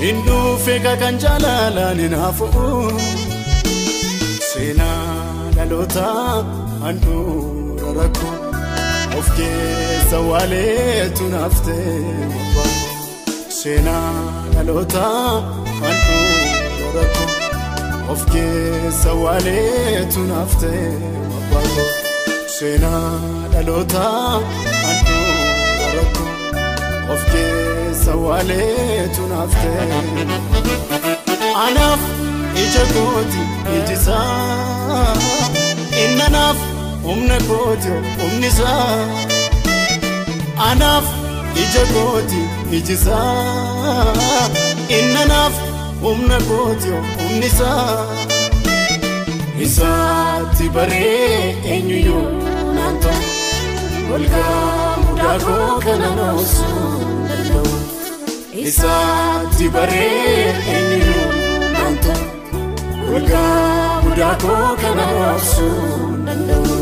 hin 0.01 0.17
dhufe 0.27 0.75
kan 1.01 1.15
jaalalaan 1.23 1.99
hinaafu 2.03 2.47
seenaa 4.49 5.51
dhaloota 5.55 6.05
handhuura 6.83 7.91
rakkoo 7.99 8.33
of 9.19 9.27
keessa 9.37 10.19
waaleetu 10.29 11.29
naaftee 11.35 11.95
seenaa 13.59 14.13
dhaloota 14.55 15.05
handhuura 15.83 16.89
rakkoo 16.97 17.31
of 18.15 18.21
keessa 18.33 19.13
waaleetu 19.23 20.21
naaftee 20.33 20.91
seenaa 22.57 23.09
dhaloota 23.55 24.05
handhuura. 24.85 26.03
of 27.13 27.21
keessa 27.31 27.84
waaleetu 28.03 29.27
naaftee 29.27 29.93
anaaf 31.65 31.99
ija 32.63 32.83
kooti 32.93 33.41
ijisaa 33.77 35.15
innanaaf 36.03 36.57
humna 37.03 37.37
kooti 37.47 37.87
humnisaa 38.21 38.97
anaaf 40.69 41.05
ija 41.63 41.85
kooti 41.93 42.41
ijisaa 42.71 44.13
innanaaf 44.99 45.53
humna 46.01 46.37
kooti 46.49 46.89
humnisaa 47.23 48.05
isaatti 49.67 50.69
baree 50.69 51.55
eenyuyyuu 51.63 52.27
naan 52.75 52.97
ta'u 53.03 53.21
golgaa 54.09 54.97
mudaakoo 55.07 55.79
kana 55.85 56.09
danda'u 56.17 57.04
isaatti 58.69 59.65
baree 59.75 60.45
eenyuyyuu 60.75 61.69
naan 61.73 61.95
ta'u 62.05 62.25
golgaa 63.09 64.01
mudaakoo 64.05 64.69
kana 64.83 65.05
noosuu 65.11 66.09
danda'u. 66.25 66.74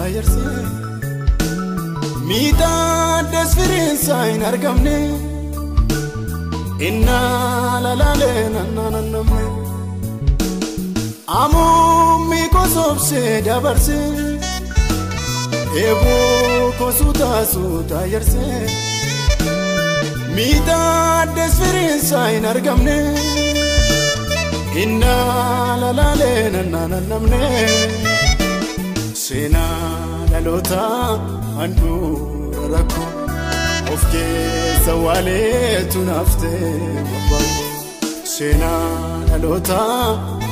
Suutaa 0.00 0.08
yarsee 0.16 0.62
miidhaa 2.28 3.22
desfiriinsaa 3.32 4.22
hin 4.24 4.42
argamne 4.50 4.94
innaa 6.88 7.82
lalaalee 7.86 8.44
nannaa 8.54 8.90
nannamne 8.94 9.42
amuummi 11.40 12.40
kosoobsee 12.54 13.34
dabarsee 13.48 14.08
eeboo 15.82 16.72
kosuutaa 16.78 17.44
suutaa 17.52 18.06
yarsee. 18.14 18.62
miidhaa 20.34 21.26
desfiriinsaa 21.36 22.26
hin 22.28 22.46
argamne 22.54 22.96
innaa 24.84 25.80
lalaalee 25.84 26.50
nannaa 26.56 26.86
nannamne 26.94 27.40
seenaa 29.30 30.26
dhaloota 30.30 30.80
handhuura 31.58 32.62
rakkoo 32.72 33.08
of 33.94 34.02
keessa 34.12 34.94
waaleetu 35.04 36.00
naaftee 36.08 36.70
mabbaatu 37.10 37.64
seenaa 38.32 38.88
dhaloota 39.28 39.78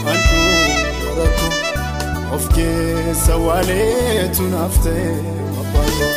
handhuura 0.05 1.11
rakkoo 1.21 2.35
of 2.37 2.45
keessa 2.59 3.37
waaleetu 3.47 4.43
naaftee 4.55 5.09
mabbaatu 5.57 6.09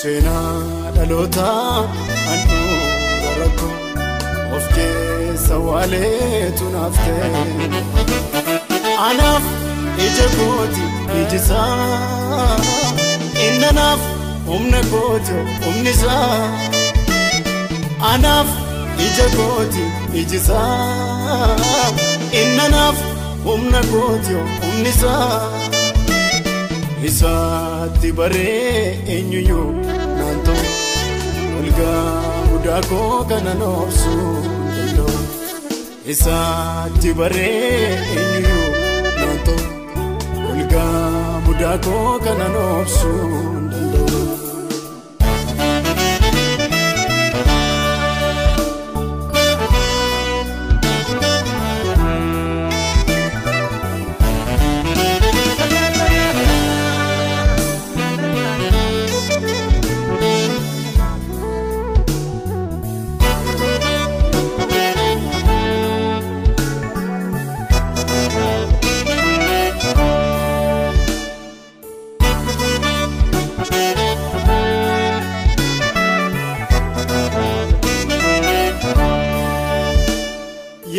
seenaa 0.00 0.54
dhaloota 0.98 1.48
handhuura 2.28 3.32
rakkoo 3.42 3.76
of 4.56 4.64
keessa 4.76 5.58
waaleetu 5.68 6.70
naaftee 6.76 7.32
ija 10.06 10.26
kooti 10.38 10.84
ijisaa 11.20 12.56
innanaaf 13.46 14.00
humna 14.46 14.80
kooti 14.92 15.36
humnisaa 15.64 16.38
anaaf 18.12 18.48
ija 19.06 19.26
kooti 19.36 19.84
ijisaa 20.20 21.56
innanaaf 22.42 22.96
humna 23.44 23.80
kooti 23.92 24.34
humnisaa 24.62 25.40
isaatti 27.08 28.12
baree 28.18 28.98
eenyuyyuu 29.14 29.70
naan 30.18 30.38
ta'u 30.46 30.64
olgaa 31.58 32.06
guddaa 32.50 32.80
koo 32.90 33.18
kana 33.30 33.52
noobsuu 33.60 34.32
danda'u 34.76 35.18
isaatti 36.14 37.14
baree 37.20 37.78
eenyuyyuu 38.16 38.37
guddaa 41.58 41.78
koo 41.84 42.18
kana 42.24 42.46
noobsuu 42.54 43.67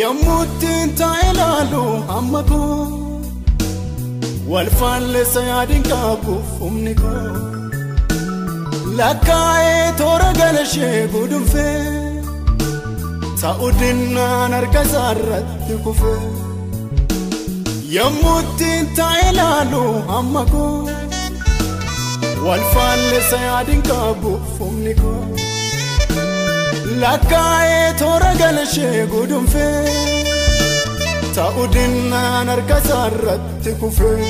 yommuu 0.00 0.42
ittiin 0.46 0.90
taa'e 1.00 1.30
ilaalu 1.32 1.82
hamma 2.10 2.42
koo 2.50 2.84
wal 4.52 4.70
faalleessa 4.80 5.40
yaadiin 5.50 5.84
qabuuf 5.90 6.48
humni 6.60 6.94
koo 7.00 7.24
lakkaa'ee 9.00 9.82
toora 10.00 10.30
gala 10.38 10.62
ishee 10.68 11.00
gudunfee 11.14 11.78
ta'u 13.42 13.68
dinnaan 13.80 14.52
harka 14.58 14.80
isaarratti 14.88 15.74
kufee 15.84 16.20
yommuu 17.98 18.38
ittiin 18.44 18.84
taa'e 19.00 19.22
ilaalu 19.34 19.84
hamma 20.14 20.44
koo 20.54 20.74
wal 22.48 22.64
faalleessa 22.74 23.38
yaadiin 23.48 23.82
qabuuf 23.90 24.58
humni 24.60 24.94
koo. 25.02 25.18
Lakkaa'ee 27.02 27.92
toora 28.00 28.30
gala 28.40 28.62
ishee 28.68 29.02
gudunfee 29.12 29.94
ta'u 31.36 31.64
dinnaan 31.74 32.48
harka 32.52 32.76
isaarratti 32.82 33.72
kufee 33.80 34.28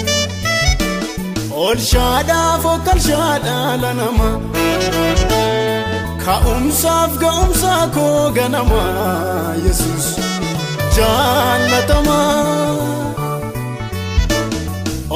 oolshaadhaaf 1.63 2.65
okkalshaadhaa 2.75 3.71
lanama 3.85 4.29
ka'umsaaf 6.25 7.13
ga'umsaa 7.25 7.83
koo 7.97 8.21
ganama 8.39 8.85
yesus 9.65 10.07
jaallatama 10.99 12.21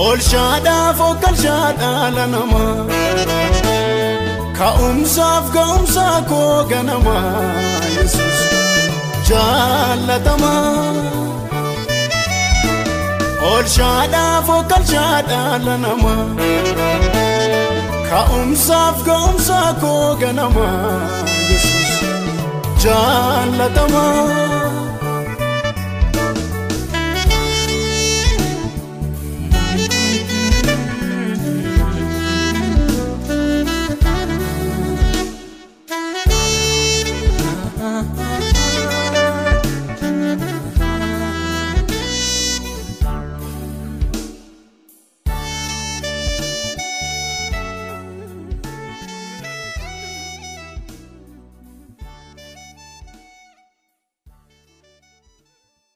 oolshaadhaaf 0.04 0.98
okkalshaadhaa 1.10 2.04
lanama. 2.18 2.64
Ka'umsaaf 4.64 5.46
ga'umsaa 5.54 6.18
koo 6.28 6.52
ganama 6.70 7.16
yesus 7.96 8.38
jaallatama 9.28 10.52
oolshaadhaaf 13.50 14.48
okkalshaadhaa 14.56 15.52
lanama 15.66 16.14
ka'umsaaf 18.10 19.04
ga'umsaa 19.10 19.68
koo 19.84 20.08
ganama 20.24 20.68
yesus 21.50 21.92
jaallatama. 22.86 24.06